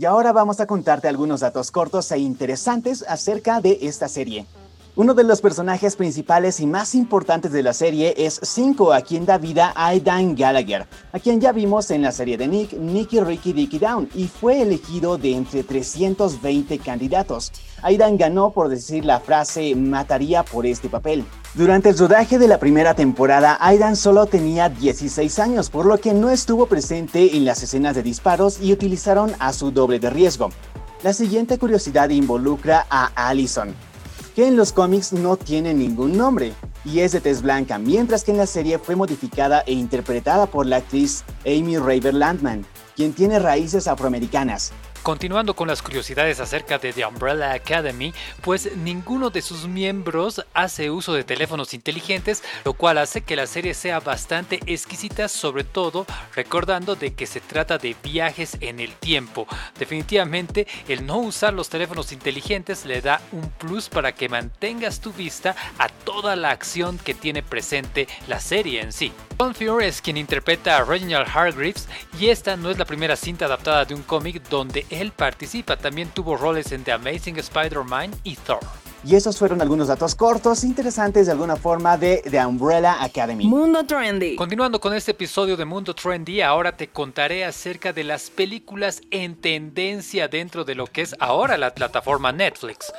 Y 0.00 0.06
ahora 0.06 0.32
vamos 0.32 0.60
a 0.60 0.66
contarte 0.66 1.08
algunos 1.08 1.40
datos 1.40 1.70
cortos 1.70 2.10
e 2.10 2.16
interesantes 2.16 3.04
acerca 3.06 3.60
de 3.60 3.80
esta 3.82 4.08
serie. 4.08 4.46
Uno 4.96 5.12
de 5.12 5.24
los 5.24 5.42
personajes 5.42 5.94
principales 5.94 6.58
y 6.60 6.66
más 6.66 6.94
importantes 6.94 7.52
de 7.52 7.62
la 7.62 7.74
serie 7.74 8.14
es 8.16 8.40
Cinco, 8.42 8.94
a 8.94 9.02
quien 9.02 9.26
da 9.26 9.36
vida 9.36 9.74
Aidan 9.76 10.34
Gallagher, 10.36 10.86
a 11.12 11.18
quien 11.18 11.38
ya 11.38 11.52
vimos 11.52 11.90
en 11.90 12.00
la 12.00 12.12
serie 12.12 12.38
de 12.38 12.48
Nick, 12.48 12.72
Nicky 12.72 13.20
Ricky 13.20 13.52
Dicky 13.52 13.78
Down, 13.78 14.08
y 14.14 14.26
fue 14.28 14.62
elegido 14.62 15.18
de 15.18 15.34
entre 15.34 15.64
320 15.64 16.78
candidatos. 16.78 17.52
Aidan 17.82 18.16
ganó 18.16 18.52
por 18.52 18.70
decir 18.70 19.04
la 19.04 19.20
frase 19.20 19.74
mataría 19.74 20.44
por 20.44 20.64
este 20.64 20.88
papel. 20.88 21.26
Durante 21.54 21.88
el 21.88 21.98
rodaje 21.98 22.38
de 22.38 22.46
la 22.46 22.60
primera 22.60 22.94
temporada, 22.94 23.58
Aidan 23.60 23.96
solo 23.96 24.26
tenía 24.26 24.68
16 24.68 25.40
años, 25.40 25.68
por 25.68 25.84
lo 25.84 25.98
que 25.98 26.14
no 26.14 26.30
estuvo 26.30 26.66
presente 26.66 27.36
en 27.36 27.44
las 27.44 27.60
escenas 27.64 27.96
de 27.96 28.04
disparos 28.04 28.60
y 28.62 28.72
utilizaron 28.72 29.32
a 29.40 29.52
su 29.52 29.72
doble 29.72 29.98
de 29.98 30.10
riesgo. 30.10 30.50
La 31.02 31.12
siguiente 31.12 31.58
curiosidad 31.58 32.10
involucra 32.10 32.86
a 32.88 33.10
Allison, 33.16 33.74
que 34.36 34.46
en 34.46 34.56
los 34.56 34.72
cómics 34.72 35.12
no 35.12 35.36
tiene 35.36 35.74
ningún 35.74 36.16
nombre 36.16 36.52
y 36.84 37.00
es 37.00 37.10
de 37.10 37.20
tez 37.20 37.42
blanca, 37.42 37.80
mientras 37.80 38.22
que 38.22 38.30
en 38.30 38.38
la 38.38 38.46
serie 38.46 38.78
fue 38.78 38.94
modificada 38.94 39.64
e 39.66 39.72
interpretada 39.72 40.46
por 40.46 40.66
la 40.66 40.76
actriz 40.76 41.24
Amy 41.44 41.78
Raver 41.78 42.14
Landman, 42.14 42.64
quien 42.94 43.12
tiene 43.12 43.40
raíces 43.40 43.88
afroamericanas. 43.88 44.70
Continuando 45.02 45.56
con 45.56 45.66
las 45.66 45.80
curiosidades 45.80 46.40
acerca 46.40 46.78
de 46.78 46.92
The 46.92 47.06
Umbrella 47.06 47.52
Academy, 47.52 48.12
pues 48.42 48.76
ninguno 48.76 49.30
de 49.30 49.40
sus 49.40 49.66
miembros 49.66 50.44
hace 50.52 50.90
uso 50.90 51.14
de 51.14 51.24
teléfonos 51.24 51.72
inteligentes, 51.72 52.42
lo 52.66 52.74
cual 52.74 52.98
hace 52.98 53.22
que 53.22 53.34
la 53.34 53.46
serie 53.46 53.72
sea 53.72 54.00
bastante 54.00 54.60
exquisita, 54.66 55.28
sobre 55.28 55.64
todo 55.64 56.06
recordando 56.34 56.96
de 56.96 57.14
que 57.14 57.26
se 57.26 57.40
trata 57.40 57.78
de 57.78 57.96
viajes 58.02 58.58
en 58.60 58.78
el 58.78 58.94
tiempo. 58.94 59.46
Definitivamente 59.78 60.66
el 60.86 61.06
no 61.06 61.16
usar 61.16 61.54
los 61.54 61.70
teléfonos 61.70 62.12
inteligentes 62.12 62.84
le 62.84 63.00
da 63.00 63.22
un 63.32 63.48
plus 63.50 63.88
para 63.88 64.12
que 64.12 64.28
mantengas 64.28 65.00
tu 65.00 65.14
vista 65.14 65.56
a 65.78 65.88
toda 65.88 66.36
la 66.36 66.50
acción 66.50 66.98
que 66.98 67.14
tiene 67.14 67.42
presente 67.42 68.06
la 68.28 68.38
serie 68.38 68.82
en 68.82 68.92
sí. 68.92 69.12
John 69.38 69.54
Fury 69.54 69.86
es 69.86 70.02
quien 70.02 70.18
interpreta 70.18 70.76
a 70.76 70.84
Reginald 70.84 71.26
Hargreaves 71.26 71.88
y 72.18 72.28
esta 72.28 72.58
no 72.58 72.68
es 72.68 72.76
la 72.76 72.84
primera 72.84 73.16
cinta 73.16 73.46
adaptada 73.46 73.86
de 73.86 73.94
un 73.94 74.02
cómic 74.02 74.42
donde 74.50 74.84
él 74.90 75.12
participa. 75.12 75.76
También 75.76 76.08
tuvo 76.08 76.36
roles 76.36 76.72
en 76.72 76.84
The 76.84 76.92
Amazing 76.92 77.38
Spider-Man 77.38 78.10
y 78.24 78.36
Thor. 78.36 78.60
Y 79.02 79.14
esos 79.14 79.38
fueron 79.38 79.62
algunos 79.62 79.88
datos 79.88 80.14
cortos, 80.14 80.62
interesantes 80.62 81.24
de 81.24 81.32
alguna 81.32 81.56
forma 81.56 81.96
de 81.96 82.22
The 82.30 82.44
Umbrella 82.44 83.02
Academy. 83.02 83.46
Mundo 83.46 83.84
Trendy. 83.84 84.36
Continuando 84.36 84.78
con 84.78 84.92
este 84.92 85.12
episodio 85.12 85.56
de 85.56 85.64
Mundo 85.64 85.94
Trendy, 85.94 86.42
ahora 86.42 86.76
te 86.76 86.88
contaré 86.88 87.46
acerca 87.46 87.94
de 87.94 88.04
las 88.04 88.28
películas 88.28 89.00
en 89.10 89.36
tendencia 89.36 90.28
dentro 90.28 90.64
de 90.64 90.74
lo 90.74 90.86
que 90.86 91.00
es 91.00 91.16
ahora 91.18 91.56
la 91.56 91.74
plataforma 91.74 92.30
Netflix. 92.30 92.92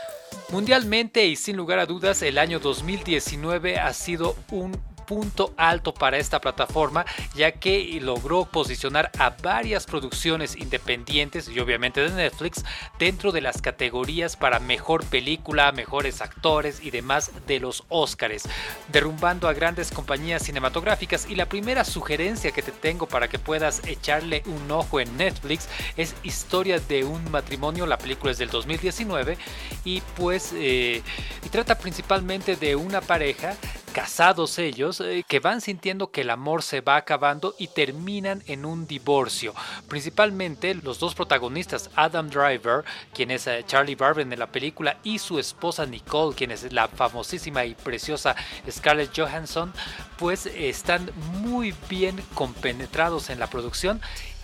Mundialmente 0.50 1.26
y 1.28 1.36
sin 1.36 1.56
lugar 1.56 1.78
a 1.78 1.86
dudas, 1.86 2.24
el 2.24 2.40
año 2.40 2.60
2019 2.60 3.78
ha 3.78 3.94
sido 3.94 4.36
un 4.50 4.72
punto 5.12 5.54
alto 5.58 5.94
para 5.94 6.18
esta 6.18 6.40
plataforma 6.40 7.06
ya 7.36 7.52
que 7.52 8.00
logró 8.02 8.46
posicionar 8.46 9.12
a 9.20 9.32
varias 9.32 9.86
producciones 9.86 10.56
independientes 10.56 11.50
y 11.50 11.60
obviamente 11.60 12.00
de 12.00 12.12
Netflix 12.12 12.64
dentro 12.98 13.34
de 13.34 13.42
las 13.42 13.62
categorías 13.62 14.38
para 14.38 14.62
mejor 14.62 15.04
película, 15.04 15.74
mejores 15.74 16.22
actores 16.22 16.82
y 16.82 16.92
demás 16.92 17.32
de 17.46 17.60
los 17.60 17.84
Oscars, 17.90 18.44
derrumbando 18.88 19.50
a 19.50 19.54
grandes 19.54 19.92
compañías 19.92 20.44
cinematográficas. 20.44 21.30
Y 21.30 21.36
la 21.36 21.50
primera 21.50 21.84
sugerencia 21.84 22.52
que 22.52 22.62
te 22.62 22.72
tengo 22.72 23.06
para 23.06 23.28
que 23.28 23.38
puedas 23.38 23.86
echarle 23.86 24.44
un 24.46 24.72
ojo 24.72 25.02
en 25.02 25.18
Netflix 25.18 25.68
es 25.98 26.16
Historia 26.24 26.80
de 26.80 27.04
un 27.04 27.30
matrimonio, 27.32 27.86
la 27.86 27.98
película 27.98 28.32
es 28.32 28.38
del 28.38 28.50
2019 28.50 29.38
y 29.84 30.00
pues 30.16 30.54
eh, 30.56 31.02
y 31.44 31.50
trata 31.50 31.78
principalmente 31.78 32.56
de 32.56 32.78
una 32.78 33.02
pareja 33.02 33.58
casados 33.92 34.58
ellos, 34.60 35.02
eh, 35.02 35.24
que 35.28 35.40
van 35.40 35.62
sintiendo 35.62 36.12
que 36.12 36.22
el 36.22 36.30
amor 36.30 36.64
se 36.64 36.82
va 36.82 36.96
acabando 36.96 37.56
y 37.58 37.68
terminan 37.68 38.44
en 38.48 38.66
un 38.66 38.88
divorcio. 38.88 39.54
Principalmente 39.88 40.76
los 40.76 41.00
dos 41.00 41.16
protagonistas, 41.16 41.90
Adam 41.96 42.30
Driver, 42.30 42.84
quien 43.14 43.32
es 43.32 43.48
eh, 43.48 43.64
Charlie 43.68 43.96
Barber 43.96 44.26
en 44.26 44.40
la 44.40 44.52
película, 44.52 44.98
y 45.04 45.20
su 45.20 45.40
esposa 45.40 45.86
Nicole, 45.86 46.36
quien 46.36 46.52
es 46.52 46.72
la 46.72 46.88
famosísima 46.88 47.66
y 47.66 47.76
preciosa 47.76 48.36
Scarlett 48.70 49.16
Johansson, 49.16 49.74
pues 50.18 50.46
están 50.46 51.12
muy 51.42 51.74
bien 51.90 52.22
compenetrados 52.34 53.30
en 53.30 53.40
la 53.40 53.48
producción 53.48 54.02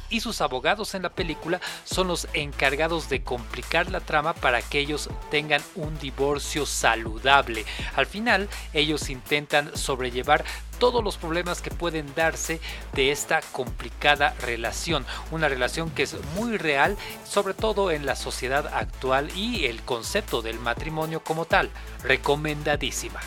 y 0.09 0.19
sus 0.19 0.41
abogados 0.41 0.95
en 0.95 1.03
la 1.03 1.09
película 1.09 1.59
son 1.83 2.07
los 2.07 2.27
encargados 2.33 3.09
de 3.09 3.23
complicar 3.23 3.89
la 3.91 3.99
trama 3.99 4.33
para 4.33 4.61
que 4.61 4.79
ellos 4.79 5.09
tengan 5.29 5.61
un 5.75 5.97
divorcio 5.99 6.65
saludable. 6.65 7.65
Al 7.95 8.05
final, 8.05 8.49
ellos 8.73 9.09
intentan 9.09 9.75
sobrellevar 9.75 10.43
todos 10.79 11.03
los 11.03 11.17
problemas 11.17 11.61
que 11.61 11.71
pueden 11.71 12.13
darse 12.15 12.59
de 12.93 13.11
esta 13.11 13.41
complicada 13.51 14.35
relación. 14.41 15.05
Una 15.31 15.49
relación 15.49 15.89
que 15.89 16.03
es 16.03 16.15
muy 16.35 16.57
real, 16.57 16.97
sobre 17.25 17.53
todo 17.53 17.91
en 17.91 18.05
la 18.05 18.15
sociedad 18.15 18.67
actual 18.67 19.35
y 19.35 19.65
el 19.65 19.81
concepto 19.81 20.41
del 20.41 20.59
matrimonio 20.59 21.23
como 21.23 21.45
tal. 21.45 21.69
Recomendadísima. 22.03 23.19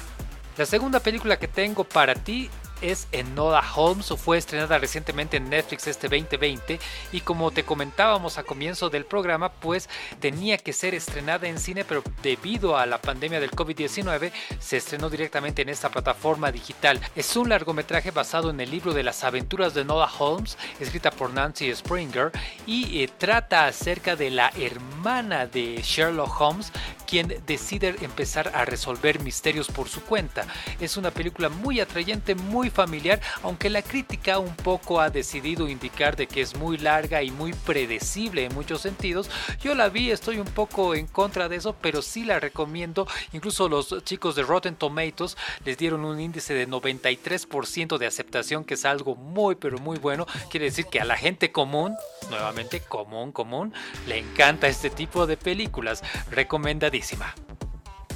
La 0.57 0.67
segunda 0.67 1.01
película 1.01 1.39
que 1.39 1.49
tengo 1.49 1.85
para 1.85 2.15
ti 2.15 2.51
es 2.81 3.09
Enola 3.13 3.63
Holmes, 3.75 4.07
fue 4.17 4.39
estrenada 4.39 4.79
recientemente 4.79 5.37
en 5.37 5.51
Netflix 5.51 5.87
este 5.87 6.09
2020 6.09 6.79
y 7.13 7.21
como 7.21 7.51
te 7.51 7.65
comentábamos 7.65 8.39
a 8.39 8.43
comienzo 8.43 8.91
del 8.91 9.05
programa, 9.05 9.53
pues 9.53 9.89
tenía 10.21 10.59
que 10.59 10.73
ser 10.73 10.95
estrenada 10.95 11.49
en 11.49 11.59
cine, 11.59 11.85
pero 11.85 12.03
debido 12.23 12.77
a 12.77 12.87
la 12.87 13.01
pandemia 13.01 13.41
del 13.41 13.51
COVID-19 13.51 14.33
se 14.59 14.77
estrenó 14.77 15.11
directamente 15.11 15.63
en 15.63 15.69
esta 15.69 15.91
plataforma 15.91 16.53
digital. 16.53 17.01
Es 17.15 17.37
un 17.37 17.49
largometraje 17.49 18.11
basado 18.11 18.51
en 18.51 18.61
el 18.61 18.71
libro 18.71 18.93
de 18.93 19.03
las 19.03 19.25
aventuras 19.25 19.75
de 19.75 19.83
Enola 19.83 20.11
Holmes, 20.19 20.59
escrita 20.79 21.11
por 21.11 21.33
Nancy 21.33 21.75
Springer, 21.75 22.33
y 22.67 23.03
eh, 23.03 23.11
trata 23.19 23.67
acerca 23.67 24.17
de 24.17 24.31
la 24.31 24.51
hermana 24.59 25.47
de 25.47 25.81
Sherlock 25.83 26.41
Holmes, 26.41 26.73
quien 27.11 27.43
decide 27.45 27.97
empezar 28.03 28.53
a 28.55 28.65
resolver 28.65 29.21
misterios 29.21 29.67
por 29.67 29.89
su 29.89 30.01
cuenta. 30.03 30.47
Es 30.79 30.97
una 30.97 31.11
película 31.11 31.49
muy 31.49 31.81
atrayente, 31.81 32.37
muy 32.37 32.71
familiar, 32.71 33.21
aunque 33.43 33.69
la 33.69 33.83
crítica 33.83 34.39
un 34.39 34.55
poco 34.55 35.01
ha 35.01 35.11
decidido 35.11 35.69
indicar 35.69 36.15
de 36.15 36.29
que 36.29 36.41
es 36.41 36.57
muy 36.57 36.79
larga 36.79 37.25
y 37.25 37.33
muy 37.33 37.53
predecible 37.53 38.45
en 38.45 38.55
muchos 38.55 38.83
sentidos. 38.83 39.29
Yo 39.61 39.75
la 39.75 39.89
vi, 39.89 40.13
estoy 40.13 40.39
un 40.39 40.47
poco 40.47 40.95
en 40.95 41.09
contra 41.09 41.49
de 41.49 41.57
eso, 41.57 41.75
pero 41.81 42.01
sí 42.01 42.25
la 42.25 42.39
recomiendo. 42.39 43.09
Incluso 43.33 43.69
los 43.69 44.05
chicos 44.05 44.37
de 44.37 44.45
Rotten 44.45 44.77
Tomatoes 44.77 45.37
les 45.65 45.79
dieron 45.79 46.05
un 46.05 46.21
índice 46.21 46.55
de 46.55 46.69
93% 46.69 47.99
de 47.99 48.07
aceptación, 48.07 48.65
que 48.65 48.75
es 48.75 48.85
algo 48.85 49.17
muy 49.17 49.57
pero 49.57 49.79
muy 49.79 49.99
bueno. 49.99 50.27
Quiere 50.49 50.67
decir 50.67 50.87
que 50.87 51.01
a 51.01 51.05
la 51.05 51.17
gente 51.17 51.51
común, 51.51 51.97
nuevamente 52.31 52.81
común, 52.81 53.33
común, 53.33 53.75
le 54.07 54.19
encanta 54.19 54.69
este 54.69 54.91
tipo 54.91 55.27
de 55.27 55.37
películas. 55.37 56.05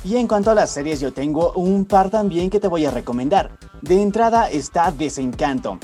Y 0.04 0.16
en 0.16 0.28
cuanto 0.28 0.50
a 0.50 0.54
las 0.54 0.70
series, 0.70 1.00
yo 1.00 1.12
tengo 1.12 1.52
un 1.52 1.86
par 1.86 2.10
también 2.10 2.50
que 2.50 2.60
te 2.60 2.68
voy 2.68 2.84
a 2.84 2.90
recomendar. 2.90 3.58
De 3.80 4.00
entrada 4.00 4.50
está 4.50 4.90
Desencanto. 4.90 5.78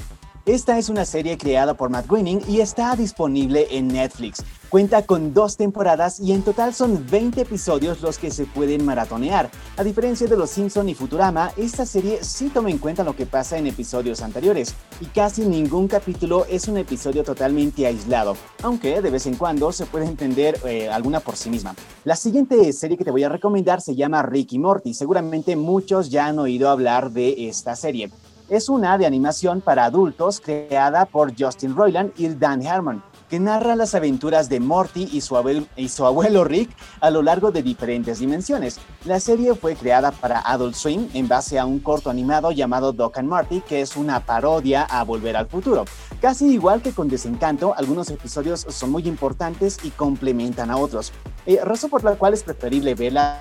Esta 0.51 0.79
es 0.79 0.89
una 0.89 1.05
serie 1.05 1.39
creada 1.39 1.75
por 1.75 1.91
Matt 1.91 2.09
Groening 2.09 2.41
y 2.49 2.59
está 2.59 2.97
disponible 2.97 3.69
en 3.71 3.87
Netflix. 3.87 4.43
Cuenta 4.69 5.07
con 5.07 5.33
dos 5.33 5.57
temporadas 5.57 6.19
y 6.19 6.33
en 6.33 6.43
total 6.43 6.75
son 6.75 7.07
20 7.09 7.43
episodios 7.43 8.01
los 8.03 8.19
que 8.19 8.33
se 8.33 8.47
pueden 8.47 8.85
maratonear. 8.85 9.49
A 9.77 9.85
diferencia 9.85 10.27
de 10.27 10.37
Los 10.37 10.51
Simpson 10.51 10.89
y 10.89 10.95
Futurama, 10.95 11.53
esta 11.57 11.87
serie 11.87 12.25
sí 12.25 12.49
toma 12.49 12.69
en 12.69 12.79
cuenta 12.79 13.05
lo 13.05 13.15
que 13.15 13.27
pasa 13.27 13.59
en 13.59 13.69
episodios 13.69 14.23
anteriores 14.23 14.75
y 15.01 15.05
casi 15.05 15.43
ningún 15.43 15.87
capítulo 15.87 16.45
es 16.47 16.67
un 16.67 16.79
episodio 16.79 17.23
totalmente 17.23 17.87
aislado, 17.87 18.37
aunque 18.65 19.01
de 19.01 19.11
vez 19.11 19.27
en 19.27 19.37
cuando 19.37 19.71
se 19.71 19.87
puede 19.87 20.07
entender 20.07 20.59
eh, 20.65 20.91
alguna 20.91 21.21
por 21.21 21.37
sí 21.37 21.49
misma. 21.49 21.77
La 22.03 22.17
siguiente 22.17 22.73
serie 22.73 22.97
que 22.97 23.05
te 23.05 23.13
voy 23.13 23.23
a 23.23 23.29
recomendar 23.29 23.81
se 23.81 23.95
llama 23.95 24.23
Ricky 24.23 24.59
Morty. 24.59 24.95
Seguramente 24.95 25.55
muchos 25.55 26.11
ya 26.11 26.27
han 26.27 26.41
oído 26.41 26.71
hablar 26.71 27.13
de 27.13 27.49
esta 27.49 27.77
serie. 27.77 28.11
Es 28.51 28.69
una 28.69 28.99
de 28.99 29.07
animación 29.07 29.61
para 29.61 29.85
adultos 29.85 30.41
creada 30.41 31.07
por 31.07 31.33
Justin 31.39 31.77
Roiland 31.77 32.13
y 32.17 32.29
Dan 32.29 32.67
Harmon 32.67 33.01
que 33.31 33.39
narra 33.39 33.77
las 33.77 33.95
aventuras 33.95 34.49
de 34.49 34.59
Morty 34.59 35.09
y 35.13 35.21
su, 35.21 35.37
abuelo, 35.37 36.43
Rick 36.45 36.71
a 37.01 37.11
lo 37.11 37.23
largo 37.23 37.53
de 37.53 37.63
diferentes 37.63 38.19
dimensiones. 38.19 38.81
La 39.05 39.21
serie 39.21 39.55
fue 39.55 39.77
creada 39.77 40.11
para 40.11 40.41
Adult 40.41 40.75
Swim 40.75 41.09
en 41.15 41.29
base 41.29 41.57
a 41.61 41.65
un 41.65 41.79
corto 41.79 42.11
animado 42.11 42.51
llamado 42.51 42.93
Doc 42.93 43.19
and 43.19 43.29
Marty, 43.29 43.61
que 43.61 43.83
es 43.83 43.97
una 43.97 44.19
parodia 44.19 44.83
a 44.83 45.05
Volver 45.05 45.37
al 45.37 45.47
Futuro. 45.47 45.85
Casi 46.21 46.53
igual 46.53 46.83
que 46.83 46.91
con 46.91 47.09
Desencanto, 47.09 47.73
algunos 47.77 48.11
episodios 48.11 48.67
son 48.69 48.91
muy 48.91 49.07
importantes 49.07 49.79
y 49.85 49.91
complementan 49.91 50.73
a 50.73 50.77
otros, 50.77 51.13
eh, 51.47 51.61
razón 51.63 51.89
por 51.89 52.03
la 52.03 52.17
cual 52.17 52.35
es 52.35 52.43
preferible 52.43 52.97
verla 52.97 53.41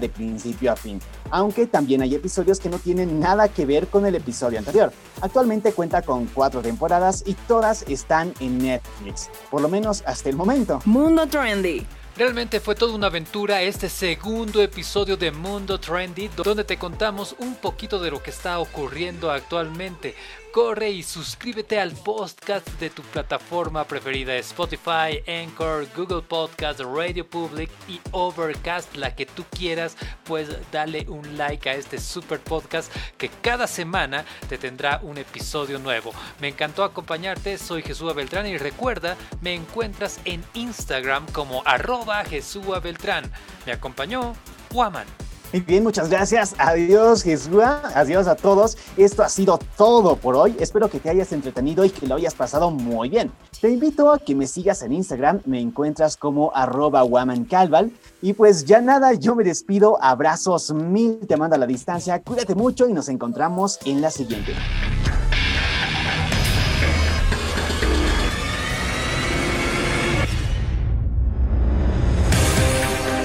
de 0.00 0.08
principio 0.08 0.72
a 0.72 0.76
fin, 0.76 1.00
aunque 1.30 1.66
también 1.66 2.02
hay 2.02 2.14
episodios 2.14 2.60
que 2.60 2.68
no 2.68 2.78
tienen 2.78 3.20
nada 3.20 3.48
que 3.48 3.66
ver 3.66 3.88
con 3.88 4.06
el 4.06 4.14
episodio 4.14 4.58
anterior. 4.58 4.92
Actualmente 5.20 5.72
cuenta 5.72 6.02
con 6.02 6.26
cuatro 6.26 6.60
temporadas 6.60 7.22
y 7.26 7.34
todas 7.34 7.82
están 7.88 8.32
en 8.40 8.58
Netflix, 8.58 9.30
por 9.50 9.60
lo 9.60 9.68
menos 9.68 10.02
hasta 10.06 10.28
el 10.28 10.36
momento. 10.36 10.80
Mundo 10.84 11.26
Trendy. 11.26 11.86
Realmente 12.18 12.58
fue 12.58 12.74
toda 12.74 12.96
una 12.96 13.06
aventura 13.06 13.62
este 13.62 13.88
segundo 13.88 14.60
episodio 14.60 15.16
de 15.16 15.30
Mundo 15.30 15.78
Trendy, 15.78 16.28
donde 16.36 16.64
te 16.64 16.76
contamos 16.76 17.36
un 17.38 17.54
poquito 17.54 18.00
de 18.00 18.10
lo 18.10 18.20
que 18.20 18.30
está 18.30 18.58
ocurriendo 18.58 19.30
actualmente. 19.30 20.16
Corre 20.52 20.90
y 20.90 21.02
suscríbete 21.02 21.78
al 21.78 21.92
podcast 21.92 22.66
de 22.80 22.88
tu 22.88 23.02
plataforma 23.02 23.84
preferida, 23.84 24.34
Spotify, 24.36 25.22
Anchor, 25.26 25.86
Google 25.94 26.22
Podcast, 26.22 26.80
Radio 26.80 27.28
Public 27.28 27.70
y 27.86 28.00
Overcast, 28.12 28.96
la 28.96 29.14
que 29.14 29.26
tú 29.26 29.44
quieras, 29.50 29.96
pues 30.24 30.48
dale 30.72 31.04
un 31.08 31.36
like 31.36 31.68
a 31.68 31.74
este 31.74 31.98
super 31.98 32.40
podcast 32.40 32.90
que 33.18 33.28
cada 33.28 33.66
semana 33.66 34.24
te 34.48 34.56
tendrá 34.56 35.00
un 35.02 35.18
episodio 35.18 35.78
nuevo. 35.78 36.12
Me 36.40 36.48
encantó 36.48 36.82
acompañarte, 36.82 37.58
soy 37.58 37.82
Jesús 37.82 38.14
Beltrán 38.14 38.46
y 38.46 38.56
recuerda, 38.56 39.16
me 39.42 39.54
encuentras 39.54 40.18
en 40.24 40.42
Instagram 40.54 41.26
como 41.32 41.62
arroba 41.66 42.24
Jesús 42.24 42.64
Beltrán. 42.82 43.30
Me 43.66 43.72
acompañó 43.72 44.34
Woman. 44.70 45.27
Muy 45.50 45.62
bien, 45.62 45.82
muchas 45.82 46.10
gracias. 46.10 46.54
Adiós, 46.58 47.22
Jesús. 47.22 47.62
Adiós 47.94 48.26
a 48.26 48.36
todos. 48.36 48.76
Esto 48.98 49.22
ha 49.22 49.30
sido 49.30 49.58
todo 49.78 50.16
por 50.16 50.36
hoy. 50.36 50.54
Espero 50.60 50.90
que 50.90 51.00
te 51.00 51.08
hayas 51.08 51.32
entretenido 51.32 51.86
y 51.86 51.90
que 51.90 52.06
lo 52.06 52.16
hayas 52.16 52.34
pasado 52.34 52.70
muy 52.70 53.08
bien. 53.08 53.32
Te 53.58 53.70
invito 53.70 54.12
a 54.12 54.18
que 54.18 54.34
me 54.34 54.46
sigas 54.46 54.82
en 54.82 54.92
Instagram. 54.92 55.40
Me 55.46 55.58
encuentras 55.58 56.18
como 56.18 56.54
arroba 56.54 57.02
Calval. 57.48 57.90
Y 58.20 58.34
pues 58.34 58.66
ya 58.66 58.82
nada, 58.82 59.14
yo 59.14 59.34
me 59.34 59.42
despido. 59.42 59.96
Abrazos 60.02 60.72
mil. 60.74 61.20
Te 61.26 61.38
mando 61.38 61.56
a 61.56 61.58
la 61.58 61.66
distancia. 61.66 62.22
Cuídate 62.22 62.54
mucho 62.54 62.86
y 62.86 62.92
nos 62.92 63.08
encontramos 63.08 63.78
en 63.86 64.02
la 64.02 64.10
siguiente. 64.10 64.52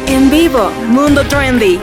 En 0.07 0.29
vivo, 0.29 0.69
Mundo 0.87 1.27
Trendy. 1.27 1.81